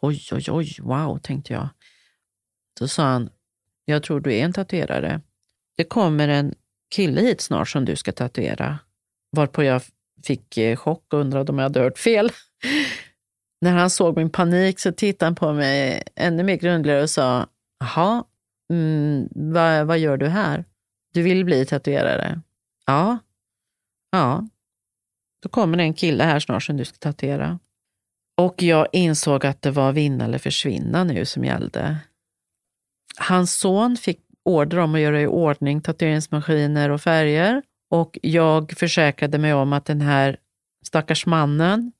Oj, 0.00 0.22
oj, 0.32 0.44
oj, 0.48 0.76
wow, 0.80 1.18
tänkte 1.18 1.52
jag. 1.52 1.68
Då 2.80 2.88
sa 2.88 3.04
han, 3.04 3.30
jag 3.84 4.02
tror 4.02 4.20
du 4.20 4.34
är 4.34 4.44
en 4.44 4.52
tatuerare. 4.52 5.20
Det 5.76 5.84
kommer 5.84 6.28
en 6.28 6.54
kille 6.94 7.20
hit 7.20 7.40
snart 7.40 7.68
som 7.68 7.84
du 7.84 7.96
ska 7.96 8.12
tatuera. 8.12 8.78
Varpå 9.36 9.62
jag 9.62 9.82
fick 10.26 10.58
eh, 10.58 10.76
chock 10.76 11.12
och 11.12 11.20
undrade 11.20 11.52
om 11.52 11.58
jag 11.58 11.64
hade 11.64 11.80
hört 11.80 11.98
fel. 11.98 12.32
När 13.60 13.72
han 13.72 13.90
såg 13.90 14.16
min 14.16 14.30
panik 14.30 14.80
så 14.80 14.92
tittade 14.92 15.26
han 15.26 15.34
på 15.34 15.52
mig 15.52 16.02
ännu 16.14 16.42
mer 16.42 16.56
grundligare 16.56 17.02
och 17.02 17.10
sa, 17.10 17.46
jaha, 17.80 18.24
mm, 18.70 19.28
vad, 19.30 19.86
vad 19.86 19.98
gör 19.98 20.16
du 20.16 20.28
här? 20.28 20.64
Du 21.12 21.22
vill 21.22 21.44
bli 21.44 21.66
tatuerare? 21.66 22.40
Ja. 22.86 23.18
Ja. 24.12 24.48
Då 25.42 25.48
kommer 25.48 25.76
det 25.76 25.82
en 25.82 25.94
kille 25.94 26.24
här 26.24 26.40
snart 26.40 26.62
som 26.62 26.76
du 26.76 26.84
ska 26.84 26.96
tatuera. 26.96 27.58
Och 28.36 28.62
jag 28.62 28.86
insåg 28.92 29.46
att 29.46 29.62
det 29.62 29.70
var 29.70 29.92
vinna 29.92 30.24
eller 30.24 30.38
försvinna 30.38 31.04
nu 31.04 31.24
som 31.24 31.44
gällde. 31.44 31.96
Hans 33.16 33.54
son 33.54 33.96
fick 33.96 34.20
order 34.44 34.78
om 34.78 34.94
att 34.94 35.00
göra 35.00 35.22
i 35.22 35.26
ordning 35.26 35.80
tatueringsmaskiner 35.80 36.90
och 36.90 37.00
färger 37.00 37.62
och 37.92 38.18
jag 38.22 38.72
försäkrade 38.76 39.38
mig 39.38 39.54
om 39.54 39.72
att 39.72 39.84
den 39.84 40.00
här 40.00 40.36
stackars 40.86 41.26
mannen, 41.26 41.92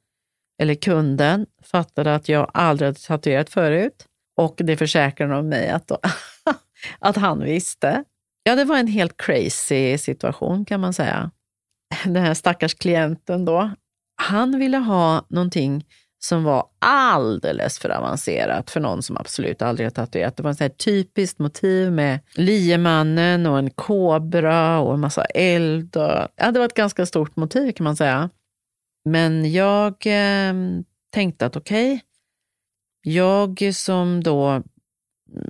eller 0.63 0.75
kunden, 0.75 1.47
fattade 1.63 2.15
att 2.15 2.29
jag 2.29 2.51
aldrig 2.55 2.89
hade 2.89 2.99
tatuerat 2.99 3.51
förut. 3.51 4.07
Och 4.37 4.55
det 4.57 4.77
försäkrade 4.77 5.35
de 5.35 5.49
mig 5.49 5.69
att, 5.69 5.89
då, 5.89 5.99
att 6.99 7.17
han 7.17 7.45
visste. 7.45 8.05
Ja, 8.43 8.55
det 8.55 8.65
var 8.65 8.79
en 8.79 8.87
helt 8.87 9.17
crazy 9.17 9.99
situation 9.99 10.65
kan 10.65 10.81
man 10.81 10.93
säga. 10.93 11.31
Den 12.05 12.23
här 12.23 12.35
stackars 12.35 12.75
klienten 12.75 13.45
då, 13.45 13.71
han 14.23 14.59
ville 14.59 14.79
ha 14.79 15.27
någonting 15.29 15.85
som 16.25 16.45
var 16.45 16.67
alldeles 16.79 17.79
för 17.79 17.89
avancerat 17.89 18.71
för 18.71 18.81
någon 18.81 19.03
som 19.03 19.17
absolut 19.17 19.63
aldrig 19.63 19.87
har 19.87 19.91
tatuerat. 19.91 20.37
Det 20.37 20.43
var 20.43 20.63
ett 20.63 20.79
typiskt 20.79 21.39
motiv 21.39 21.93
med 21.93 22.21
liemannen 22.35 23.47
och 23.47 23.59
en 23.59 23.71
kobra 23.71 24.79
och 24.79 24.95
en 24.95 25.01
massa 25.01 25.25
eld. 25.25 25.97
Och, 25.97 26.29
ja, 26.37 26.51
det 26.53 26.59
var 26.59 26.67
ett 26.67 26.75
ganska 26.75 27.07
stort 27.07 27.37
motiv 27.37 27.73
kan 27.73 27.85
man 27.85 27.97
säga. 27.97 28.31
Men 29.05 29.53
jag 29.53 30.07
eh, 30.07 30.55
tänkte 31.13 31.47
att 31.47 31.57
okej, 31.57 31.93
okay, 31.95 32.01
jag 33.15 33.75
som 33.75 34.23
då 34.23 34.63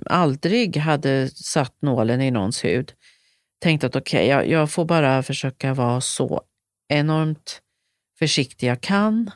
aldrig 0.05 0.77
hade 0.77 1.29
satt 1.29 1.81
nålen 1.81 2.21
i 2.21 2.31
någons 2.31 2.65
hud, 2.65 2.93
tänkte 3.61 3.87
att 3.87 3.95
okej, 3.95 4.25
okay, 4.25 4.29
jag, 4.29 4.47
jag 4.61 4.71
får 4.71 4.85
bara 4.85 5.23
försöka 5.23 5.73
vara 5.73 6.01
så 6.01 6.41
enormt 6.89 7.61
försiktig 8.19 8.67
jag 8.67 8.81
kan 8.81 9.31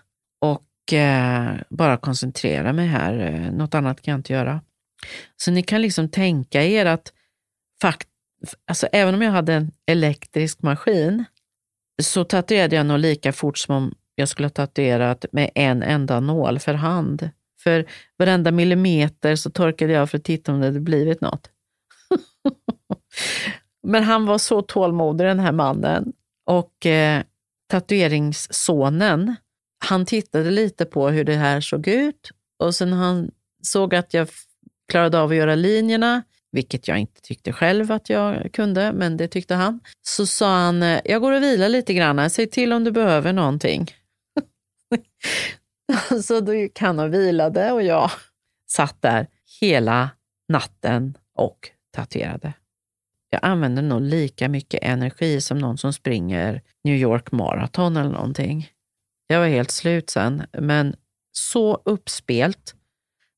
eh, 0.93 1.51
bara 1.69 1.97
koncentrera 1.97 2.73
mig 2.73 2.87
här. 2.87 3.19
Eh, 3.19 3.51
något 3.51 3.75
annat 3.75 4.01
kan 4.01 4.11
jag 4.11 4.19
inte 4.19 4.33
göra. 4.33 4.61
Så 5.37 5.51
ni 5.51 5.63
kan 5.63 5.81
liksom 5.81 6.09
tänka 6.09 6.63
er 6.63 6.85
att 6.85 7.13
fakt 7.81 8.07
alltså, 8.65 8.87
även 8.91 9.13
om 9.15 9.21
jag 9.21 9.31
hade 9.31 9.53
en 9.53 9.71
elektrisk 9.85 10.61
maskin 10.61 11.25
så 12.01 12.23
tatuerade 12.23 12.75
jag 12.75 12.85
nog 12.85 12.99
lika 12.99 13.33
fort 13.33 13.57
som 13.57 13.75
om 13.75 13.93
jag 14.15 14.29
skulle 14.29 14.45
ha 14.45 14.49
tatuerat 14.49 15.25
med 15.31 15.49
en 15.55 15.83
enda 15.83 16.19
nål 16.19 16.59
för 16.59 16.73
hand. 16.73 17.29
För 17.63 17.85
varenda 18.17 18.51
millimeter 18.51 19.35
så 19.35 19.49
torkade 19.49 19.93
jag 19.93 20.09
för 20.09 20.17
att 20.17 20.23
titta 20.23 20.51
om 20.51 20.59
det 20.59 20.65
hade 20.65 20.79
blivit 20.79 21.21
något. 21.21 21.49
Men 23.83 24.03
han 24.03 24.25
var 24.25 24.37
så 24.37 24.61
tålmodig 24.61 25.27
den 25.27 25.39
här 25.39 25.51
mannen. 25.51 26.13
Och 26.45 26.85
eh, 26.85 27.23
tatueringssonen, 27.67 29.35
han 29.85 30.05
tittade 30.05 30.51
lite 30.51 30.85
på 30.85 31.09
hur 31.09 31.23
det 31.23 31.35
här 31.35 31.61
såg 31.61 31.87
ut 31.87 32.29
och 32.59 32.75
sen 32.75 32.93
han 32.93 33.31
såg 33.63 33.95
att 33.95 34.13
jag 34.13 34.27
klarade 34.91 35.19
av 35.19 35.29
att 35.29 35.35
göra 35.35 35.55
linjerna, 35.55 36.23
vilket 36.51 36.87
jag 36.87 36.97
inte 36.97 37.21
tyckte 37.21 37.53
själv 37.53 37.91
att 37.91 38.09
jag 38.09 38.53
kunde, 38.53 38.91
men 38.93 39.17
det 39.17 39.27
tyckte 39.27 39.55
han. 39.55 39.79
Så 40.01 40.25
sa 40.25 40.57
han, 40.57 40.83
eh, 40.83 41.01
jag 41.05 41.21
går 41.21 41.31
och 41.31 41.43
vilar 41.43 41.69
lite 41.69 41.93
grann, 41.93 42.29
säg 42.29 42.49
till 42.49 42.73
om 42.73 42.83
du 42.83 42.91
behöver 42.91 43.33
någonting. 43.33 43.91
så 46.23 46.39
då 46.39 46.53
gick 46.53 46.79
han 46.79 46.99
och 46.99 47.13
vilade 47.13 47.71
och 47.71 47.83
jag 47.83 48.11
satt 48.69 49.01
där 49.01 49.27
hela 49.61 50.09
natten 50.49 51.17
och 51.35 51.69
tatuerade. 51.95 52.53
Jag 53.29 53.39
använder 53.43 53.81
nog 53.81 54.01
lika 54.01 54.49
mycket 54.49 54.83
energi 54.83 55.41
som 55.41 55.59
någon 55.59 55.77
som 55.77 55.93
springer 55.93 56.61
New 56.83 56.95
York 56.95 57.31
Marathon 57.31 57.97
eller 57.97 58.11
någonting. 58.11 58.69
Jag 59.27 59.39
var 59.39 59.47
helt 59.47 59.71
slut 59.71 60.09
sen, 60.09 60.43
men 60.51 60.95
så 61.31 61.81
uppspelt. 61.85 62.75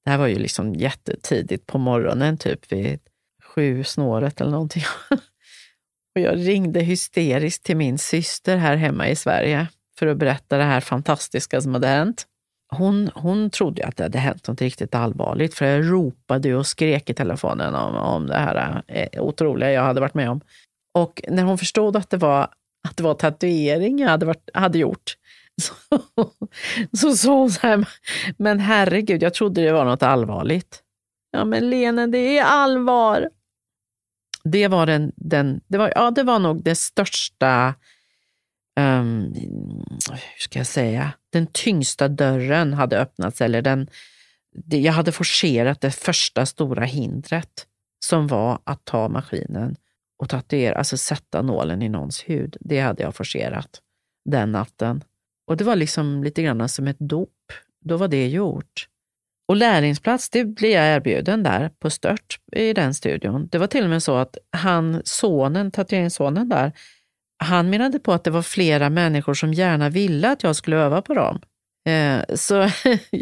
Det 0.04 0.10
här 0.10 0.18
var 0.18 0.28
ju 0.28 0.40
liksom 0.40 0.74
jättetidigt 0.74 1.66
på 1.66 1.78
morgonen, 1.78 2.38
typ 2.38 2.72
vid 2.72 3.00
sju 3.44 3.84
snåret 3.84 4.42
eller 4.42 4.52
någonting. 4.52 4.84
Och 6.16 6.22
jag 6.22 6.48
ringde 6.48 6.80
hysteriskt 6.80 7.64
till 7.64 7.78
min 7.78 7.98
syster 7.98 8.58
här 8.58 8.76
hemma 8.76 9.10
i 9.10 9.16
Sverige 9.16 9.68
för 10.00 10.08
att 10.08 10.18
berätta 10.18 10.58
det 10.58 10.64
här 10.64 10.82
fantastiska 10.82 11.62
som 11.62 11.74
hade 11.74 11.88
hänt. 11.88 12.26
Hon, 12.72 13.10
hon 13.14 13.50
trodde 13.50 13.86
att 13.86 13.98
det 13.98 14.04
hade 14.04 14.18
hänt 14.18 14.48
något 14.48 14.62
riktigt 14.62 14.96
allvarligt, 14.96 15.54
för 15.54 15.66
jag 15.66 15.92
ropade 15.92 16.56
och 16.56 16.68
skrek 16.68 17.10
i 17.10 17.14
telefonen 17.14 17.76
om, 17.76 17.96
om 17.96 18.28
det 18.28 18.38
här 18.38 18.84
eh, 18.88 19.24
otroliga 19.24 19.72
jag 19.72 19.84
hade 19.84 20.02
varit 20.02 20.14
med 20.14 20.30
om. 20.30 20.42
Och 20.94 21.22
när 21.28 21.44
hon 21.44 21.58
förstod 21.58 21.96
att 21.96 22.10
det 22.10 22.18
var, 22.18 22.42
att 22.88 22.98
det 22.98 23.04
var 23.04 23.14
tatuering 23.14 24.00
jag 24.00 24.10
hade, 24.10 24.26
varit, 24.26 24.50
hade 24.54 24.78
gjort, 24.78 25.16
så, 25.62 25.74
så 26.98 27.16
sa 27.16 27.36
hon 27.36 27.52
så 27.52 27.68
här, 27.68 27.90
men 28.38 28.60
herregud, 28.60 29.24
jag 29.24 29.34
trodde 29.34 29.62
det 29.62 29.72
var 29.72 29.86
något 29.86 30.04
allvarligt. 30.04 30.84
Ja, 31.32 31.46
men 31.46 31.70
Lene, 31.70 32.08
det 32.08 32.38
är 32.38 32.44
allvar. 32.44 33.30
Det 34.44 34.68
var, 34.68 34.86
den, 34.86 35.12
den, 35.16 35.62
det 35.68 35.78
var, 35.78 35.94
ja, 35.96 36.12
det 36.12 36.24
var 36.24 36.40
nog 36.40 36.64
det 36.64 36.76
största 36.76 37.76
um, 38.80 39.34
hur 40.10 40.40
ska 40.40 40.60
jag 40.60 40.68
säga, 40.68 41.12
den 41.30 41.48
tyngsta 41.48 42.08
dörren 42.08 42.74
hade 42.74 43.00
öppnats. 43.00 43.42
Eller 43.42 43.62
den, 43.62 43.90
jag 44.66 44.94
hade 44.94 45.12
forcerat 45.12 45.82
det 45.82 45.92
första 45.92 46.46
stora 46.46 46.84
hindret 46.84 47.66
som 48.06 48.28
var 48.28 48.60
att 48.64 48.86
ta 48.86 49.10
maskinen 49.10 49.76
och 50.20 50.30
tatuera, 50.30 50.76
alltså 50.76 50.98
sätta 50.98 51.42
nålen 51.42 51.82
i 51.82 51.90
någons 51.90 52.24
hud. 52.28 52.58
Det 52.60 52.80
hade 52.80 53.04
jag 53.04 53.16
forcerat 53.16 53.82
den 54.26 54.52
natten. 54.52 55.04
Och 55.50 55.58
det 55.58 55.64
var 55.64 55.76
liksom 55.76 56.24
lite 56.24 56.42
grann 56.44 56.70
som 56.70 56.88
ett 56.88 57.00
dop. 57.00 57.30
Då 57.86 57.98
var 57.98 58.08
det 58.08 58.28
gjort. 58.28 58.88
Och 59.48 59.56
lärlingsplats, 59.56 60.30
det 60.30 60.46
blev 60.46 60.72
jag 60.72 60.96
erbjuden 60.96 61.44
där 61.44 61.70
på 61.80 61.90
Stört 61.90 62.40
i 62.52 62.74
den 62.74 62.94
studion. 62.94 63.48
Det 63.52 63.58
var 63.58 63.68
till 63.68 63.84
och 63.84 63.90
med 63.90 64.04
så 64.04 64.16
att 64.16 64.38
han, 64.52 65.02
sonen, 65.06 65.72
tatueringssonen 65.72 66.50
där, 66.50 66.72
han 67.38 67.70
menade 67.70 68.00
på 68.00 68.14
att 68.14 68.24
det 68.24 68.32
var 68.32 68.42
flera 68.42 68.90
människor 68.90 69.34
som 69.34 69.54
gärna 69.54 69.90
ville 69.90 70.30
att 70.30 70.44
jag 70.44 70.56
skulle 70.56 70.78
öva 70.78 71.02
på 71.02 71.14
dem. 71.14 71.42
Eh, 71.88 72.36
så 72.36 72.70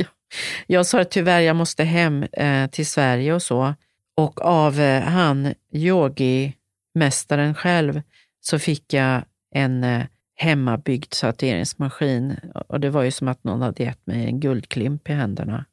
jag 0.67 0.85
sa 0.85 1.01
att 1.01 1.11
tyvärr, 1.11 1.41
jag 1.41 1.55
måste 1.55 1.83
hem 1.83 2.23
eh, 2.23 2.69
till 2.69 2.87
Sverige 2.87 3.33
och 3.33 3.43
så. 3.43 3.73
Och 4.17 4.41
av 4.41 4.79
eh, 4.79 5.03
han, 5.03 5.53
yogi-mästaren 5.71 7.53
själv, 7.53 8.01
så 8.41 8.59
fick 8.59 8.93
jag 8.93 9.21
en 9.55 9.83
eh, 9.83 10.03
hemmabyggd 10.37 11.09
tatueringsmaskin. 11.09 12.35
Och 12.67 12.79
det 12.79 12.89
var 12.89 13.03
ju 13.03 13.11
som 13.11 13.27
att 13.27 13.43
någon 13.43 13.61
hade 13.61 13.83
gett 13.83 14.07
mig 14.07 14.25
en 14.25 14.39
guldklimp 14.39 15.09
i 15.09 15.13
händerna. 15.13 15.65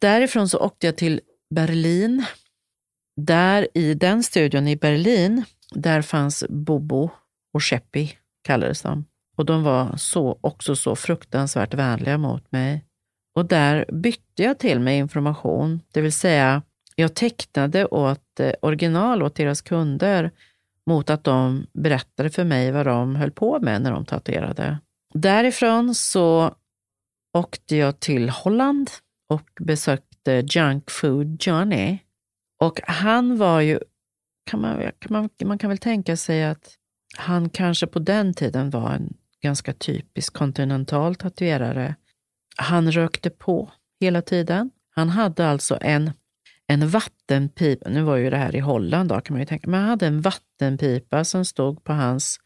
Därifrån 0.00 0.48
så 0.48 0.58
åkte 0.58 0.86
jag 0.86 0.96
till 0.96 1.20
Berlin. 1.50 2.24
Där 3.16 3.68
i 3.74 3.94
den 3.94 4.22
studion 4.22 4.68
i 4.68 4.76
Berlin, 4.76 5.44
där 5.70 6.02
fanns 6.02 6.44
Bobo 6.48 7.10
och 7.54 7.64
Sheppi 7.64 8.18
kallades 8.42 8.82
de. 8.82 9.04
Och 9.36 9.44
de 9.44 9.62
var 9.62 9.96
så, 9.96 10.38
också 10.40 10.76
så 10.76 10.96
fruktansvärt 10.96 11.74
vänliga 11.74 12.18
mot 12.18 12.52
mig. 12.52 12.84
Och 13.34 13.46
där 13.46 13.84
bytte 13.92 14.42
jag 14.42 14.58
till 14.58 14.80
mig 14.80 14.98
information, 14.98 15.80
det 15.92 16.00
vill 16.00 16.12
säga 16.12 16.62
jag 16.96 17.14
tecknade 17.14 17.86
åt 17.86 18.40
eh, 18.40 18.52
original 18.62 19.22
åt 19.22 19.34
deras 19.34 19.62
kunder 19.62 20.30
mot 20.86 21.10
att 21.10 21.24
de 21.24 21.66
berättade 21.72 22.30
för 22.30 22.44
mig 22.44 22.72
vad 22.72 22.86
de 22.86 23.16
höll 23.16 23.30
på 23.30 23.60
med 23.60 23.82
när 23.82 23.92
de 23.92 24.04
tatuerade. 24.04 24.78
Därifrån 25.14 25.94
så 25.94 26.54
åkte 27.38 27.76
jag 27.76 28.00
till 28.00 28.30
Holland 28.30 28.90
och 29.28 29.48
besökte 29.60 30.44
Junk 30.50 30.90
Food 30.90 31.46
Johnny. 31.46 31.98
Och 32.60 32.80
han 32.84 33.36
var 33.36 33.60
ju, 33.60 33.78
kan 34.50 34.60
man, 34.60 34.90
kan 34.98 35.12
man, 35.12 35.30
man 35.44 35.58
kan 35.58 35.70
väl 35.70 35.78
tänka 35.78 36.16
sig 36.16 36.44
att 36.44 36.74
han 37.16 37.48
kanske 37.48 37.86
på 37.86 37.98
den 37.98 38.34
tiden 38.34 38.70
var 38.70 38.90
en 38.90 39.14
ganska 39.42 39.72
typisk 39.72 40.32
kontinental 40.32 41.14
tatuerare. 41.14 41.94
Han 42.56 42.92
rökte 42.92 43.30
på 43.30 43.70
hela 44.00 44.22
tiden. 44.22 44.70
Han 44.94 45.08
hade 45.08 45.48
alltså 45.48 45.78
en, 45.80 46.12
en 46.68 46.88
vattenpipa, 46.88 47.88
nu 47.88 48.02
var 48.02 48.16
ju 48.16 48.30
det 48.30 48.36
här 48.36 48.56
i 48.56 48.58
Holland 48.58 49.08
då 49.08 49.20
kan 49.20 49.34
man 49.34 49.40
ju 49.40 49.46
tänka, 49.46 49.70
men 49.70 49.80
han 49.80 49.88
hade 49.88 50.06
en 50.06 50.20
vattenpipa 50.20 51.24
som 51.24 51.44
stod 51.44 51.84
på 51.84 51.92
hans 51.92 52.38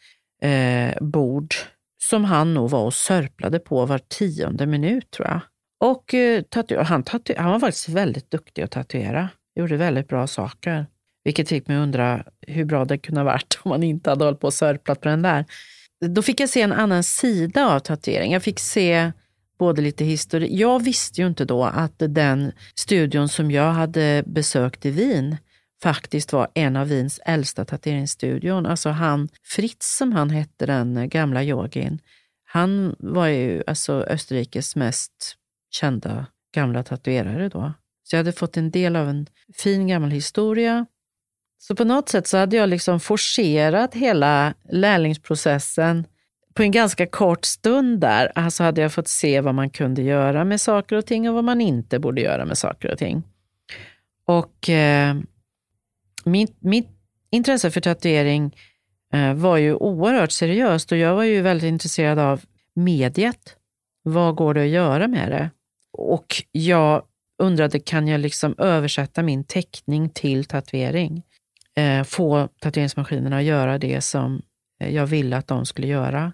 eh, 0.42 0.94
bord 1.00 1.54
som 2.02 2.24
han 2.24 2.54
nog 2.54 2.70
var 2.70 2.84
och 2.84 2.94
sörplade 2.94 3.58
på 3.58 3.86
var 3.86 3.98
tionde 3.98 4.66
minut 4.66 5.10
tror 5.10 5.28
jag. 5.28 5.40
Och 5.80 6.14
eh, 6.14 6.42
tatu 6.42 6.76
han, 6.76 7.02
tatu 7.02 7.34
han 7.36 7.50
var 7.50 7.60
faktiskt 7.60 7.88
väldigt 7.88 8.30
duktig 8.30 8.62
att 8.62 8.70
tatuera, 8.70 9.28
gjorde 9.54 9.76
väldigt 9.76 10.08
bra 10.08 10.26
saker. 10.26 10.86
Vilket 11.24 11.48
fick 11.48 11.68
mig 11.68 11.76
att 11.76 11.82
undra 11.82 12.24
hur 12.46 12.64
bra 12.64 12.84
det 12.84 12.98
kunde 12.98 13.20
ha 13.20 13.24
varit 13.24 13.58
om 13.62 13.68
man 13.68 13.82
inte 13.82 14.10
hade 14.10 14.24
hållit 14.24 14.40
på 14.40 14.46
och 14.46 14.54
sörplat 14.54 15.00
på 15.00 15.08
den 15.08 15.22
där. 15.22 15.44
Då 16.06 16.22
fick 16.22 16.40
jag 16.40 16.48
se 16.48 16.62
en 16.62 16.72
annan 16.72 17.02
sida 17.02 17.66
av 17.66 17.80
tatuering. 17.80 18.32
Jag 18.32 18.42
fick 18.42 18.58
se 18.58 19.12
både 19.58 19.82
lite 19.82 20.04
historia. 20.04 20.48
Jag 20.50 20.82
visste 20.82 21.20
ju 21.20 21.26
inte 21.26 21.44
då 21.44 21.64
att 21.64 21.94
den 21.98 22.52
studion 22.74 23.28
som 23.28 23.50
jag 23.50 23.72
hade 23.72 24.22
besökt 24.26 24.86
i 24.86 24.90
Wien 24.90 25.36
faktiskt 25.82 26.32
var 26.32 26.48
en 26.54 26.76
av 26.76 26.88
Wiens 26.88 27.20
äldsta 27.24 27.64
tatueringsstudion. 27.64 28.66
Alltså 28.66 28.88
han, 28.88 29.28
Fritz 29.42 29.96
som 29.96 30.12
han 30.12 30.30
hette, 30.30 30.66
den 30.66 31.08
gamla 31.08 31.44
yogin, 31.44 32.00
han 32.44 32.96
var 32.98 33.26
ju 33.26 33.62
alltså 33.66 33.92
Österrikes 33.92 34.76
mest 34.76 35.36
kända 35.70 36.26
gamla 36.54 36.82
tatuerare 36.82 37.48
då. 37.48 37.72
Så 38.02 38.16
jag 38.16 38.18
hade 38.18 38.32
fått 38.32 38.56
en 38.56 38.70
del 38.70 38.96
av 38.96 39.08
en 39.08 39.26
fin 39.54 39.88
gammal 39.88 40.10
historia 40.10 40.86
så 41.58 41.74
på 41.74 41.84
något 41.84 42.08
sätt 42.08 42.26
så 42.26 42.36
hade 42.36 42.56
jag 42.56 42.68
liksom 42.68 43.00
forcerat 43.00 43.94
hela 43.94 44.54
lärlingsprocessen 44.70 46.06
på 46.58 46.62
en 46.62 46.70
ganska 46.70 47.06
kort 47.06 47.44
stund 47.44 48.00
där. 48.00 48.32
Alltså 48.34 48.64
hade 48.64 48.80
jag 48.80 48.92
fått 48.92 49.08
se 49.08 49.40
vad 49.40 49.54
man 49.54 49.70
kunde 49.70 50.02
göra 50.02 50.44
med 50.44 50.60
saker 50.60 50.96
och 50.96 51.06
ting 51.06 51.28
och 51.28 51.34
vad 51.34 51.44
man 51.44 51.60
inte 51.60 51.98
borde 51.98 52.20
göra 52.20 52.44
med 52.44 52.58
saker 52.58 52.92
och 52.92 52.98
ting. 52.98 53.22
Och 54.24 54.70
eh, 54.70 55.16
mitt, 56.24 56.56
mitt 56.62 56.88
intresse 57.30 57.70
för 57.70 57.80
tatuering 57.80 58.56
eh, 59.12 59.34
var 59.34 59.56
ju 59.56 59.74
oerhört 59.74 60.32
seriöst 60.32 60.92
och 60.92 60.98
jag 60.98 61.14
var 61.14 61.24
ju 61.24 61.42
väldigt 61.42 61.68
intresserad 61.68 62.18
av 62.18 62.40
mediet. 62.74 63.56
Vad 64.02 64.34
går 64.34 64.54
det 64.54 64.62
att 64.62 64.68
göra 64.68 65.08
med 65.08 65.30
det? 65.30 65.50
och 65.92 66.42
jag 66.52 67.02
undrade, 67.38 67.80
kan 67.80 68.08
jag 68.08 68.20
liksom 68.20 68.54
översätta 68.58 69.22
min 69.22 69.44
teckning 69.44 70.10
till 70.10 70.44
tatuering? 70.44 71.22
Eh, 71.76 72.04
få 72.04 72.48
tatueringsmaskinerna 72.60 73.36
att 73.36 73.44
göra 73.44 73.78
det 73.78 74.00
som 74.00 74.42
eh, 74.80 74.94
jag 74.94 75.06
ville 75.06 75.36
att 75.36 75.46
de 75.46 75.66
skulle 75.66 75.86
göra. 75.86 76.32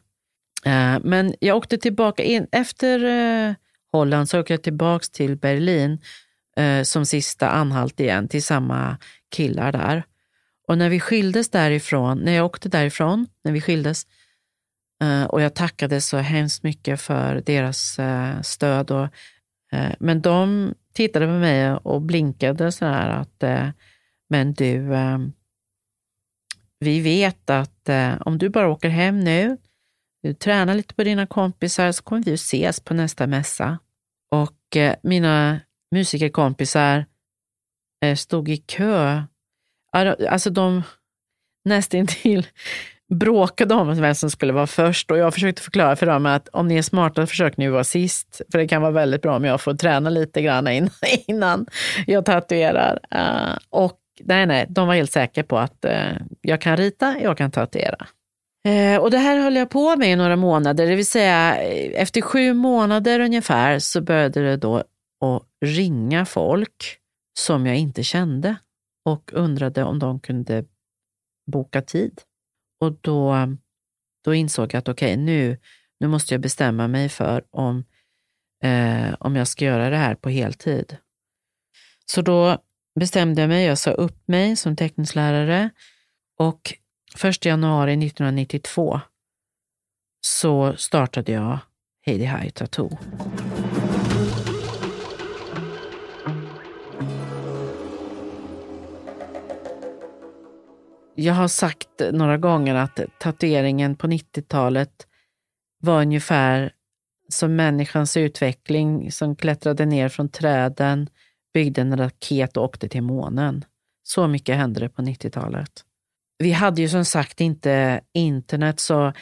Eh, 0.64 0.98
men 1.02 1.34
jag 1.40 1.56
åkte 1.56 1.78
tillbaka, 1.78 2.22
in, 2.22 2.46
efter 2.52 3.04
eh, 3.04 3.54
Holland 3.92 4.28
så 4.28 4.40
åkte 4.40 4.52
jag 4.52 4.62
tillbaka 4.62 5.04
till 5.12 5.36
Berlin 5.36 5.98
eh, 6.56 6.82
som 6.82 7.06
sista 7.06 7.48
anhalt 7.48 8.00
igen 8.00 8.28
till 8.28 8.42
samma 8.42 8.98
killar 9.30 9.72
där. 9.72 10.04
Och 10.68 10.78
när 10.78 10.88
vi 10.88 11.00
skildes 11.00 11.50
därifrån, 11.50 12.18
när 12.18 12.32
jag 12.32 12.46
åkte 12.46 12.68
därifrån, 12.68 13.26
när 13.44 13.52
vi 13.52 13.60
skildes, 13.60 14.06
och 15.28 15.40
jag 15.40 15.54
tackade 15.54 16.00
så 16.00 16.16
hemskt 16.16 16.62
mycket 16.62 17.00
för 17.00 17.42
deras 17.46 18.00
stöd. 18.42 18.90
Och, 18.90 19.08
men 19.98 20.22
de 20.22 20.74
tittade 20.92 21.26
på 21.26 21.32
mig 21.32 21.72
och 21.72 22.02
blinkade 22.02 22.72
så 22.72 22.84
här 22.84 23.08
att, 23.08 23.44
men 24.28 24.52
du, 24.52 24.88
vi 26.78 27.00
vet 27.00 27.50
att 27.50 27.88
om 28.20 28.38
du 28.38 28.48
bara 28.48 28.68
åker 28.68 28.88
hem 28.88 29.20
nu, 29.20 29.56
du 30.24 30.34
tränar 30.34 30.74
lite 30.74 30.94
på 30.94 31.04
dina 31.04 31.26
kompisar 31.26 31.92
så 31.92 32.02
kommer 32.02 32.22
vi 32.22 32.32
att 32.32 32.40
ses 32.40 32.80
på 32.80 32.94
nästa 32.94 33.26
mässa. 33.26 33.78
Och 34.30 34.76
eh, 34.76 34.94
mina 35.02 35.60
musikerkompisar 35.90 37.06
eh, 38.04 38.16
stod 38.16 38.48
i 38.48 38.56
kö. 38.56 39.22
Alltså 40.28 40.50
de 40.50 40.82
nästintill 41.64 42.46
bråkade 43.14 43.74
om 43.74 44.00
vem 44.00 44.14
som 44.14 44.30
skulle 44.30 44.52
vara 44.52 44.66
först 44.66 45.10
och 45.10 45.18
jag 45.18 45.34
försökte 45.34 45.62
förklara 45.62 45.96
för 45.96 46.06
dem 46.06 46.26
att 46.26 46.48
om 46.48 46.68
ni 46.68 46.76
är 46.76 46.82
smarta 46.82 47.26
försök 47.26 47.56
nu 47.56 47.70
vara 47.70 47.84
sist. 47.84 48.40
För 48.52 48.58
det 48.58 48.68
kan 48.68 48.82
vara 48.82 48.92
väldigt 48.92 49.22
bra 49.22 49.36
om 49.36 49.44
jag 49.44 49.60
får 49.60 49.74
träna 49.74 50.10
lite 50.10 50.42
grann 50.42 50.68
innan 51.26 51.66
jag 52.06 52.24
tatuerar. 52.24 52.98
Uh, 53.14 53.58
och 53.70 54.00
nej, 54.20 54.46
nej, 54.46 54.66
de 54.68 54.86
var 54.86 54.94
helt 54.94 55.12
säkra 55.12 55.44
på 55.44 55.58
att 55.58 55.84
uh, 55.84 56.16
jag 56.40 56.60
kan 56.60 56.76
rita, 56.76 57.16
jag 57.22 57.38
kan 57.38 57.50
tatuera. 57.50 58.06
Eh, 58.68 59.00
och 59.00 59.10
det 59.10 59.18
här 59.18 59.38
höll 59.38 59.56
jag 59.56 59.70
på 59.70 59.96
med 59.96 60.12
i 60.12 60.16
några 60.16 60.36
månader, 60.36 60.86
det 60.86 60.96
vill 60.96 61.06
säga 61.06 61.62
eh, 61.62 62.00
efter 62.00 62.20
sju 62.20 62.54
månader 62.54 63.20
ungefär 63.20 63.78
så 63.78 64.00
började 64.00 64.40
det 64.40 64.56
då 64.56 64.76
att 65.20 65.42
ringa 65.64 66.24
folk 66.24 66.98
som 67.38 67.66
jag 67.66 67.76
inte 67.76 68.02
kände 68.02 68.56
och 69.04 69.32
undrade 69.32 69.84
om 69.84 69.98
de 69.98 70.20
kunde 70.20 70.64
boka 71.46 71.82
tid. 71.82 72.22
Och 72.80 72.92
då, 73.00 73.34
då 74.24 74.34
insåg 74.34 74.74
jag 74.74 74.78
att 74.78 74.88
okej, 74.88 75.12
okay, 75.12 75.24
nu, 75.24 75.58
nu 76.00 76.08
måste 76.08 76.34
jag 76.34 76.40
bestämma 76.40 76.88
mig 76.88 77.08
för 77.08 77.44
om, 77.50 77.84
eh, 78.62 79.14
om 79.20 79.36
jag 79.36 79.48
ska 79.48 79.64
göra 79.64 79.90
det 79.90 79.96
här 79.96 80.14
på 80.14 80.28
heltid. 80.28 80.96
Så 82.06 82.22
då 82.22 82.58
bestämde 83.00 83.40
jag 83.40 83.48
mig, 83.48 83.66
jag 83.66 83.78
sa 83.78 83.90
upp 83.90 84.28
mig 84.28 84.56
som 84.56 84.76
teckningslärare 84.76 85.70
och 86.38 86.74
1 87.22 87.44
januari 87.44 87.92
1992 87.92 89.00
så 90.20 90.74
startade 90.76 91.32
jag 91.32 91.58
Heidi 92.06 92.24
High 92.24 92.50
Tattoo. 92.50 92.98
Jag 101.14 101.34
har 101.34 101.48
sagt 101.48 101.88
några 102.12 102.36
gånger 102.38 102.74
att 102.74 103.00
tatueringen 103.18 103.96
på 103.96 104.06
90-talet 104.06 105.06
var 105.80 106.00
ungefär 106.00 106.72
som 107.28 107.56
människans 107.56 108.16
utveckling 108.16 109.12
som 109.12 109.36
klättrade 109.36 109.86
ner 109.86 110.08
från 110.08 110.28
träden, 110.28 111.08
byggde 111.54 111.80
en 111.80 111.96
raket 111.96 112.56
och 112.56 112.64
åkte 112.64 112.88
till 112.88 113.02
månen. 113.02 113.64
Så 114.02 114.28
mycket 114.28 114.56
hände 114.56 114.80
det 114.80 114.88
på 114.88 115.02
90-talet. 115.02 115.84
Vi 116.38 116.52
hade 116.52 116.82
ju 116.82 116.88
som 116.88 117.04
sagt 117.04 117.40
inte 117.40 118.00
internet, 118.14 118.80
så 118.80 119.12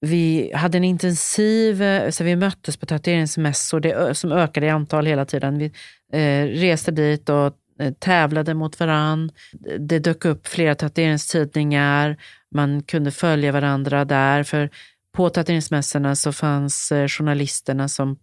vi 0.00 0.52
hade 0.54 0.78
en 0.78 0.84
intensiv, 0.84 1.82
eh, 1.82 2.10
så 2.10 2.24
vi 2.24 2.36
möttes 2.36 2.76
på 2.76 2.86
tatueringsmässor 2.86 3.80
det, 3.80 4.16
som 4.16 4.32
ökade 4.32 4.66
i 4.66 4.70
antal 4.70 5.06
hela 5.06 5.24
tiden. 5.24 5.58
Vi 5.58 5.72
eh, 6.12 6.46
reste 6.46 6.90
dit 6.90 7.28
och 7.28 7.54
Eh, 7.80 7.92
tävlade 7.92 8.54
mot 8.54 8.80
varann. 8.80 9.30
Det 9.78 9.98
dök 9.98 10.24
upp 10.24 10.46
flera 10.46 10.74
tatueringstidningar. 10.74 12.16
Man 12.54 12.82
kunde 12.82 13.10
följa 13.10 13.52
varandra 13.52 14.04
där. 14.04 14.42
För 14.42 14.70
på 15.16 15.30
tatueringsmässorna 15.30 16.16
så 16.16 16.32
fanns 16.32 16.92
eh, 16.92 17.08
journalisterna 17.08 17.88
som 17.88 18.18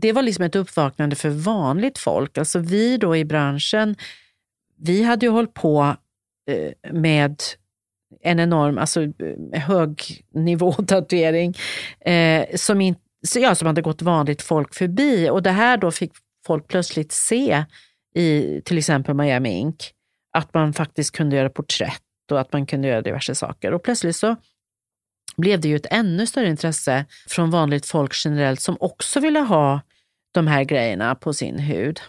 det 0.00 0.12
var 0.12 0.22
liksom 0.22 0.44
ett 0.44 0.56
uppvaknande 0.56 1.16
för 1.16 1.28
vanligt 1.28 1.98
folk. 1.98 2.38
Alltså 2.38 2.58
vi 2.58 2.96
då 2.96 3.16
i 3.16 3.24
branschen, 3.24 3.96
vi 4.76 5.02
hade 5.02 5.26
ju 5.26 5.32
hållit 5.32 5.54
på 5.54 5.96
eh, 6.50 6.92
med 6.92 7.42
en 8.22 8.40
enorm, 8.40 8.78
alltså 8.78 9.02
eh, 9.02 9.60
hög 9.60 10.24
nivå 10.34 10.72
tatuering 10.86 11.54
eh, 12.00 12.56
som, 12.56 12.80
in, 12.80 12.94
ja, 13.34 13.54
som 13.54 13.66
hade 13.66 13.82
gått 13.82 14.02
vanligt 14.02 14.42
folk 14.42 14.74
förbi. 14.74 15.30
Och 15.30 15.42
det 15.42 15.50
här 15.50 15.76
då 15.76 15.90
fick 15.90 16.12
folk 16.46 16.68
plötsligt 16.68 17.12
se 17.12 17.64
i 18.14 18.60
till 18.64 18.78
exempel 18.78 19.14
Miami 19.14 19.50
Ink, 19.50 19.92
att 20.32 20.54
man 20.54 20.72
faktiskt 20.72 21.16
kunde 21.16 21.36
göra 21.36 21.50
porträtt 21.50 22.02
och 22.30 22.40
att 22.40 22.52
man 22.52 22.66
kunde 22.66 22.88
göra 22.88 23.02
diverse 23.02 23.34
saker. 23.34 23.74
Och 23.74 23.82
plötsligt 23.82 24.16
så 24.16 24.36
blev 25.36 25.60
det 25.60 25.68
ju 25.68 25.76
ett 25.76 25.86
ännu 25.90 26.26
större 26.26 26.48
intresse 26.48 27.04
från 27.28 27.50
vanligt 27.50 27.86
folk 27.86 28.12
generellt 28.24 28.60
som 28.60 28.76
också 28.80 29.20
ville 29.20 29.40
ha 29.40 29.80
de 30.34 30.46
här 30.46 30.64
grejerna 30.64 31.14
på 31.14 31.32
sin 31.32 31.58
hud. 31.58 32.00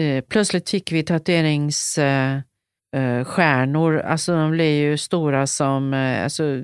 Eh, 0.00 0.24
plötsligt 0.24 0.70
fick 0.70 0.92
vi 0.92 1.02
tatueringsstjärnor, 1.02 3.94
eh, 3.94 4.00
eh, 4.00 4.10
alltså 4.10 4.36
de 4.36 4.50
blev 4.50 4.70
ju 4.70 4.98
stora 4.98 5.46
som 5.46 5.94
alltså, 5.94 6.62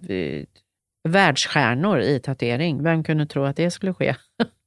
världsstjärnor 1.09 2.01
i 2.01 2.21
tatuering. 2.21 2.83
Vem 2.83 3.05
kunde 3.05 3.27
tro 3.27 3.45
att 3.45 3.57
det 3.57 3.71
skulle 3.71 3.95
ske? 3.95 4.15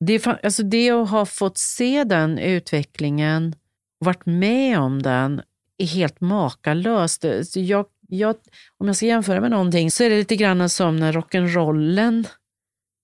det, 0.00 0.26
alltså 0.26 0.62
det 0.62 0.90
att 0.90 1.10
ha 1.10 1.26
fått 1.26 1.58
se 1.58 2.04
den 2.04 2.38
utvecklingen, 2.38 3.54
varit 3.98 4.26
med 4.26 4.78
om 4.78 5.02
den, 5.02 5.42
är 5.78 5.86
helt 5.86 6.20
makalöst. 6.20 7.24
Jag 7.54 7.86
jag, 8.08 8.36
om 8.78 8.86
jag 8.86 8.96
ska 8.96 9.06
jämföra 9.06 9.40
med 9.40 9.50
någonting 9.50 9.90
så 9.90 10.04
är 10.04 10.10
det 10.10 10.16
lite 10.16 10.36
grann 10.36 10.68
som 10.68 10.96
när 10.96 11.12
rock'n'rollen 11.12 12.26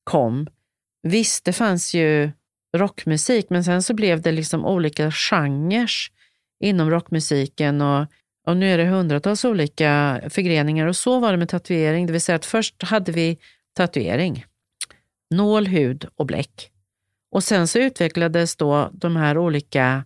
kom. 0.05 0.47
Visst, 1.03 1.45
det 1.45 1.53
fanns 1.53 1.95
ju 1.95 2.31
rockmusik, 2.77 3.51
men 3.51 3.65
sen 3.65 3.83
så 3.83 3.95
blev 3.95 4.21
det 4.23 4.33
liksom 4.33 4.67
olika 4.67 5.11
genrer 5.11 5.91
inom 6.61 6.91
rockmusiken 6.91 7.81
och, 7.81 8.07
och 8.47 8.57
nu 8.57 8.73
är 8.73 8.79
det 8.79 8.85
hundratals 8.85 9.45
olika 9.45 10.21
förgreningar 10.31 10.87
och 10.87 10.97
så 10.97 11.21
var 11.21 11.33
det 11.33 11.39
med 11.39 11.49
tatuering, 11.49 12.07
det 12.07 12.13
vill 12.13 12.21
säga 12.21 12.37
att 12.37 12.47
först 12.47 12.83
hade 12.83 13.13
vi 13.13 13.39
tatuering, 13.77 14.45
nål, 15.35 15.67
hud 15.67 16.07
och 16.17 16.27
bläck. 16.27 16.72
Och 17.33 17.45
sen 17.45 17.69
så 17.69 17.79
utvecklades 17.79 18.57
då 18.57 18.91
de 18.93 19.17
här 19.17 19.39
olika 19.39 20.05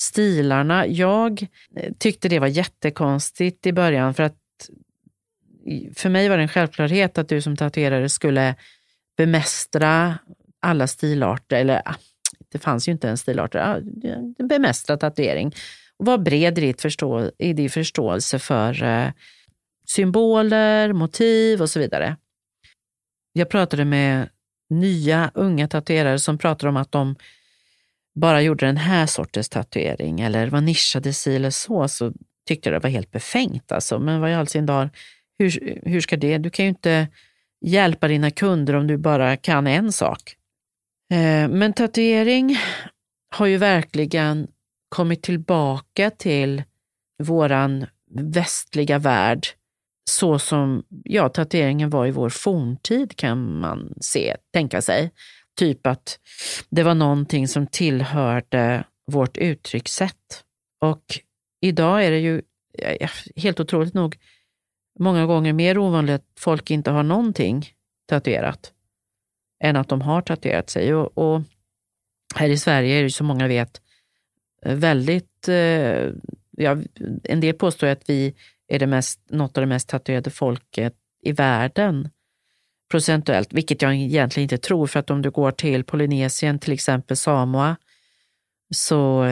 stilarna. 0.00 0.86
Jag 0.86 1.46
eh, 1.76 1.92
tyckte 1.98 2.28
det 2.28 2.38
var 2.38 2.46
jättekonstigt 2.46 3.66
i 3.66 3.72
början 3.72 4.14
för 4.14 4.22
att 4.22 4.36
för 5.94 6.08
mig 6.08 6.28
var 6.28 6.36
det 6.36 6.42
en 6.42 6.48
självklarhet 6.48 7.18
att 7.18 7.28
du 7.28 7.42
som 7.42 7.56
tatuerare 7.56 8.08
skulle 8.08 8.54
bemästra 9.16 10.18
alla 10.60 10.86
stilarter, 10.86 11.56
eller 11.56 11.82
ah, 11.84 11.94
det 12.52 12.58
fanns 12.58 12.88
ju 12.88 12.92
inte 12.92 13.06
ah, 13.06 13.10
en 13.10 13.18
stilarter, 13.18 13.82
bemästra 14.48 14.96
tatuering. 14.96 15.54
Och 15.96 16.06
var 16.06 16.18
bred 16.18 16.58
i, 16.58 16.74
förstå, 16.74 17.30
i 17.38 17.52
din 17.52 17.70
förståelse 17.70 18.38
för 18.38 18.82
eh, 18.82 19.10
symboler, 19.86 20.92
motiv 20.92 21.62
och 21.62 21.70
så 21.70 21.80
vidare. 21.80 22.16
Jag 23.32 23.48
pratade 23.48 23.84
med 23.84 24.28
nya 24.70 25.30
unga 25.34 25.68
tatuerare 25.68 26.18
som 26.18 26.38
pratar 26.38 26.68
om 26.68 26.76
att 26.76 26.92
de 26.92 27.16
bara 28.14 28.42
gjorde 28.42 28.66
den 28.66 28.76
här 28.76 29.06
sortens 29.06 29.48
tatuering 29.48 30.20
eller 30.20 30.46
var 30.50 30.60
nischade 30.60 31.12
si 31.12 31.36
eller 31.36 31.50
så, 31.50 31.88
så 31.88 32.12
tyckte 32.48 32.68
jag 32.68 32.80
det 32.80 32.82
var 32.82 32.90
helt 32.90 33.10
befängt. 33.10 33.72
Alltså. 33.72 33.98
Men 33.98 34.20
vad 34.20 34.30
i 34.30 34.34
all 34.34 34.46
sin 34.46 34.66
dar, 34.66 34.90
hur, 35.38 35.80
hur 35.82 36.00
ska 36.00 36.16
det? 36.16 36.38
Du 36.38 36.50
kan 36.50 36.64
ju 36.64 36.68
inte 36.68 37.08
hjälpa 37.60 38.08
dina 38.08 38.30
kunder 38.30 38.74
om 38.74 38.86
du 38.86 38.96
bara 38.96 39.36
kan 39.36 39.66
en 39.66 39.92
sak. 39.92 40.36
Eh, 41.12 41.48
men 41.48 41.72
tatuering 41.72 42.58
har 43.30 43.46
ju 43.46 43.56
verkligen 43.56 44.48
kommit 44.88 45.22
tillbaka 45.22 46.10
till 46.10 46.62
våran 47.22 47.86
västliga 48.10 48.98
värld 48.98 49.46
så 50.10 50.38
som 50.38 50.84
ja, 51.04 51.28
tatueringen 51.28 51.90
var 51.90 52.06
i 52.06 52.10
vår 52.10 52.28
forntid 52.28 53.16
kan 53.16 53.58
man 53.60 53.94
se, 54.00 54.36
tänka 54.52 54.82
sig. 54.82 55.12
Typ 55.56 55.86
att 55.86 56.18
det 56.70 56.82
var 56.82 56.94
någonting 56.94 57.48
som 57.48 57.66
tillhörde 57.66 58.84
vårt 59.06 59.36
uttryckssätt. 59.36 60.44
Och 60.80 61.02
idag 61.60 62.04
är 62.04 62.10
det 62.10 62.18
ju 62.18 62.42
helt 63.36 63.60
otroligt 63.60 63.94
nog 63.94 64.16
många 64.98 65.26
gånger 65.26 65.52
mer 65.52 65.78
ovanligt 65.78 66.14
att 66.14 66.40
folk 66.40 66.70
inte 66.70 66.90
har 66.90 67.02
någonting 67.02 67.68
tatuerat 68.08 68.72
än 69.64 69.76
att 69.76 69.88
de 69.88 70.00
har 70.00 70.22
tatuerat 70.22 70.70
sig. 70.70 70.94
Och, 70.94 71.18
och 71.18 71.42
här 72.34 72.48
i 72.48 72.58
Sverige 72.58 72.94
är 72.94 73.02
det 73.02 73.10
som 73.10 73.26
många 73.26 73.48
vet 73.48 73.80
väldigt, 74.62 75.48
eh, 75.48 76.10
ja, 76.50 76.76
en 77.24 77.40
del 77.40 77.54
påstår 77.54 77.86
att 77.86 78.10
vi 78.10 78.34
är 78.68 78.78
det 78.78 78.86
mest, 78.86 79.20
något 79.30 79.58
av 79.58 79.62
det 79.62 79.66
mest 79.66 79.88
tatuerade 79.88 80.30
folket 80.30 80.94
i 81.22 81.32
världen 81.32 82.08
procentuellt, 82.90 83.52
vilket 83.52 83.82
jag 83.82 83.94
egentligen 83.94 84.42
inte 84.44 84.58
tror, 84.58 84.86
för 84.86 85.00
att 85.00 85.10
om 85.10 85.22
du 85.22 85.30
går 85.30 85.50
till 85.50 85.84
Polynesien, 85.84 86.58
till 86.58 86.72
exempel 86.72 87.16
Samoa, 87.16 87.76
så 88.74 89.22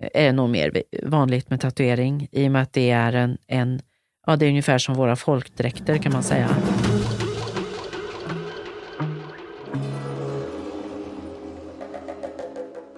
är 0.00 0.24
det 0.24 0.32
nog 0.32 0.50
mer 0.50 0.82
vanligt 1.02 1.50
med 1.50 1.60
tatuering 1.60 2.28
i 2.32 2.48
och 2.48 2.52
med 2.52 2.62
att 2.62 2.72
det 2.72 2.90
är 2.90 3.12
en, 3.12 3.38
en 3.46 3.80
ja, 4.26 4.36
det 4.36 4.46
är 4.46 4.48
ungefär 4.48 4.78
som 4.78 4.94
våra 4.94 5.16
folkdräkter 5.16 5.98
kan 5.98 6.12
man 6.12 6.22
säga. 6.22 6.48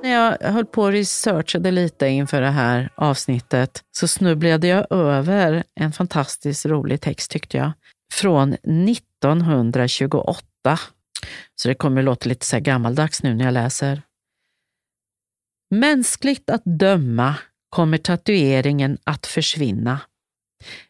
När 0.03 0.11
jag 0.11 0.39
höll 0.53 0.67
på 0.67 0.83
och 0.83 0.93
researchade 0.93 1.71
lite 1.71 2.07
inför 2.07 2.41
det 2.41 2.51
här 2.51 2.91
avsnittet 2.95 3.85
så 3.93 4.09
snubblade 4.09 4.67
jag 4.67 4.87
över 4.91 5.65
en 5.75 5.93
fantastiskt 5.93 6.67
rolig 6.67 7.01
text 7.01 7.31
tyckte 7.31 7.57
jag. 7.57 7.73
Från 8.13 8.53
1928. 8.53 10.79
Så 11.55 11.69
det 11.69 11.75
kommer 11.75 12.01
att 12.01 12.05
låta 12.05 12.29
lite 12.29 12.47
så 12.47 12.61
gammaldags 12.61 13.23
nu 13.23 13.35
när 13.35 13.45
jag 13.45 13.55
läser. 13.55 14.03
Mänskligt 15.71 16.51
att 16.51 16.63
döma 16.65 17.35
kommer 17.69 17.99
tatueringen 17.99 18.99
att 19.05 19.27
försvinna. 19.27 20.01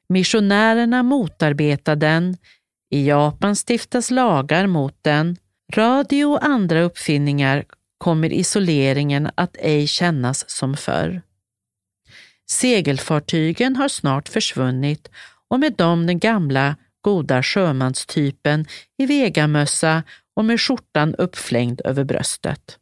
Missionärerna 0.09 1.03
motarbetar 1.03 1.97
den, 1.97 2.37
i 2.91 3.09
Japan 3.09 3.57
stiftas 3.57 4.11
lagar 4.11 4.67
mot 4.67 4.97
den, 5.03 5.37
radio 5.75 6.25
och 6.25 6.45
andra 6.45 6.83
uppfinningar 6.83 7.65
kommer 8.03 8.33
isoleringen 8.33 9.31
att 9.35 9.57
ej 9.59 9.87
kännas 9.87 10.51
som 10.51 10.77
förr. 10.77 11.23
Segelfartygen 12.51 13.77
har 13.77 13.89
snart 13.89 14.29
försvunnit 14.29 15.11
och 15.49 15.61
med 15.61 15.73
dem 15.77 16.07
den 16.07 16.19
gamla 16.19 16.77
goda 17.01 17.43
sjömanstypen 17.43 18.67
i 18.99 19.07
vegamössa 19.07 20.03
och 20.37 20.45
med 20.45 20.61
skjortan 20.61 21.15
uppflängd 21.15 21.81
över 21.85 22.05
bröstet. 22.05 22.79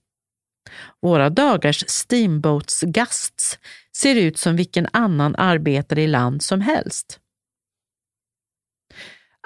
Våra 1.02 1.30
dagars 1.30 1.84
Steamboats-gasts 1.88 3.58
ser 3.96 4.14
ut 4.14 4.38
som 4.38 4.56
vilken 4.56 4.88
annan 4.92 5.36
arbetare 5.36 6.02
i 6.02 6.06
land 6.06 6.42
som 6.42 6.60
helst. 6.60 7.20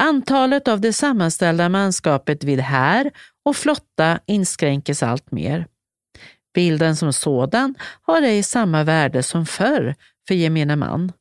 Antalet 0.01 0.69
av 0.69 0.81
det 0.81 0.93
sammanställda 0.93 1.69
manskapet 1.69 2.45
vid 2.45 2.61
här 2.61 3.11
och 3.45 3.57
flotta 3.57 4.21
inskränkes 4.27 5.03
allt 5.03 5.31
mer. 5.33 5.67
Bilden 6.55 6.97
som 6.97 7.13
sådan 7.13 7.75
har 8.03 8.23
ej 8.23 8.43
samma 8.43 8.85
värde 8.85 9.23
som 9.23 9.47
förr 9.47 9.95
för 10.29 10.35
gemene 10.35 10.77
man. 10.77 11.13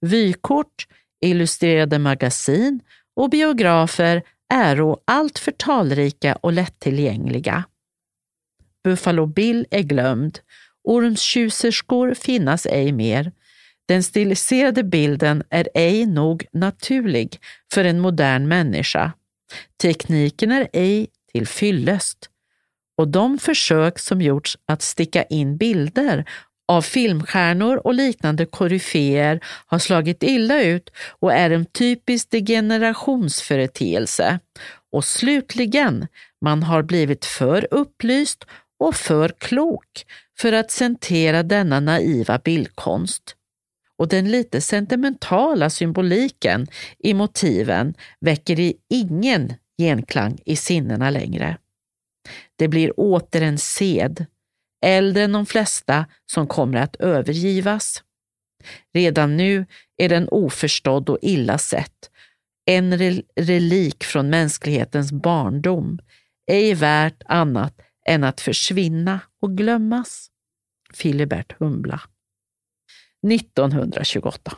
Vykort, 0.00 0.86
illustrerade 1.20 1.98
magasin 1.98 2.80
och 3.16 3.30
biografer 3.30 4.22
är 4.54 4.96
alltför 5.04 5.52
talrika 5.52 6.36
och 6.36 6.52
lättillgängliga. 6.52 7.64
Buffalo 8.84 9.26
Bill 9.26 9.66
är 9.70 9.82
glömd, 9.82 10.38
ormstjuserskor 10.84 12.14
finnas 12.14 12.66
ej 12.66 12.92
mer, 12.92 13.32
den 13.88 14.02
stiliserade 14.02 14.84
bilden 14.84 15.42
är 15.50 15.68
ej 15.74 16.06
nog 16.06 16.46
naturlig 16.52 17.40
för 17.74 17.84
en 17.84 18.00
modern 18.00 18.48
människa. 18.48 19.12
Tekniken 19.82 20.52
är 20.52 20.68
ej 20.72 21.06
till 21.32 21.46
fyllest 21.46 22.28
och 22.96 23.08
de 23.08 23.38
försök 23.38 23.98
som 23.98 24.22
gjorts 24.22 24.58
att 24.66 24.82
sticka 24.82 25.22
in 25.22 25.56
bilder 25.56 26.24
av 26.68 26.82
filmstjärnor 26.82 27.86
och 27.86 27.94
liknande 27.94 28.46
koryféer 28.46 29.40
har 29.66 29.78
slagit 29.78 30.22
illa 30.22 30.62
ut 30.62 30.90
och 31.20 31.32
är 31.32 31.50
en 31.50 31.66
typisk 31.66 32.30
degenerationsföreteelse. 32.30 34.38
Och 34.92 35.04
slutligen, 35.04 36.06
man 36.40 36.62
har 36.62 36.82
blivit 36.82 37.24
för 37.24 37.68
upplyst 37.70 38.44
och 38.78 38.94
för 38.94 39.34
klok 39.38 40.04
för 40.38 40.52
att 40.52 40.70
centrera 40.70 41.42
denna 41.42 41.80
naiva 41.80 42.38
bildkonst 42.38 43.36
och 43.98 44.08
den 44.08 44.30
lite 44.30 44.60
sentimentala 44.60 45.70
symboliken 45.70 46.66
i 46.98 47.14
motiven 47.14 47.94
väcker 48.20 48.60
i 48.60 48.76
ingen 48.90 49.54
genklang 49.78 50.38
i 50.44 50.56
sinnena 50.56 51.10
längre. 51.10 51.58
Det 52.56 52.68
blir 52.68 53.00
åter 53.00 53.42
en 53.42 53.58
sed, 53.58 54.26
äldre 54.84 55.22
än 55.22 55.32
de 55.32 55.46
flesta, 55.46 56.06
som 56.26 56.46
kommer 56.46 56.78
att 56.78 56.96
övergivas. 56.96 58.02
Redan 58.94 59.36
nu 59.36 59.66
är 59.96 60.08
den 60.08 60.28
oförstådd 60.28 61.08
och 61.08 61.18
illa 61.22 61.58
sett, 61.58 62.10
en 62.66 62.98
relik 63.36 64.04
från 64.04 64.30
mänsklighetens 64.30 65.12
barndom, 65.12 65.98
ej 66.46 66.74
värt 66.74 67.22
annat 67.26 67.80
än 68.08 68.24
att 68.24 68.40
försvinna 68.40 69.20
och 69.40 69.56
glömmas. 69.56 70.28
Filibert 70.94 71.58
Humbla 71.58 72.00
1928. 73.22 74.52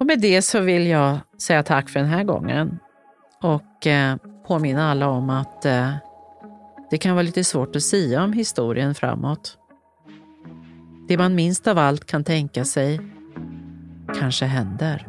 Och 0.00 0.06
med 0.06 0.20
det 0.20 0.42
så 0.42 0.60
vill 0.60 0.86
jag 0.86 1.18
säga 1.42 1.62
tack 1.62 1.88
för 1.88 2.00
den 2.00 2.08
här 2.08 2.24
gången 2.24 2.78
och 3.42 3.86
eh, 3.86 4.16
påminna 4.46 4.90
alla 4.90 5.08
om 5.08 5.30
att 5.30 5.64
eh, 5.64 5.94
det 6.90 6.98
kan 6.98 7.14
vara 7.14 7.22
lite 7.22 7.44
svårt 7.44 7.76
att 7.76 7.82
säga 7.82 8.24
om 8.24 8.32
historien 8.32 8.94
framåt. 8.94 9.58
Det 11.08 11.18
man 11.18 11.34
minst 11.34 11.66
av 11.66 11.78
allt 11.78 12.04
kan 12.04 12.24
tänka 12.24 12.64
sig 12.64 13.00
kanske 14.18 14.44
händer. 14.44 15.08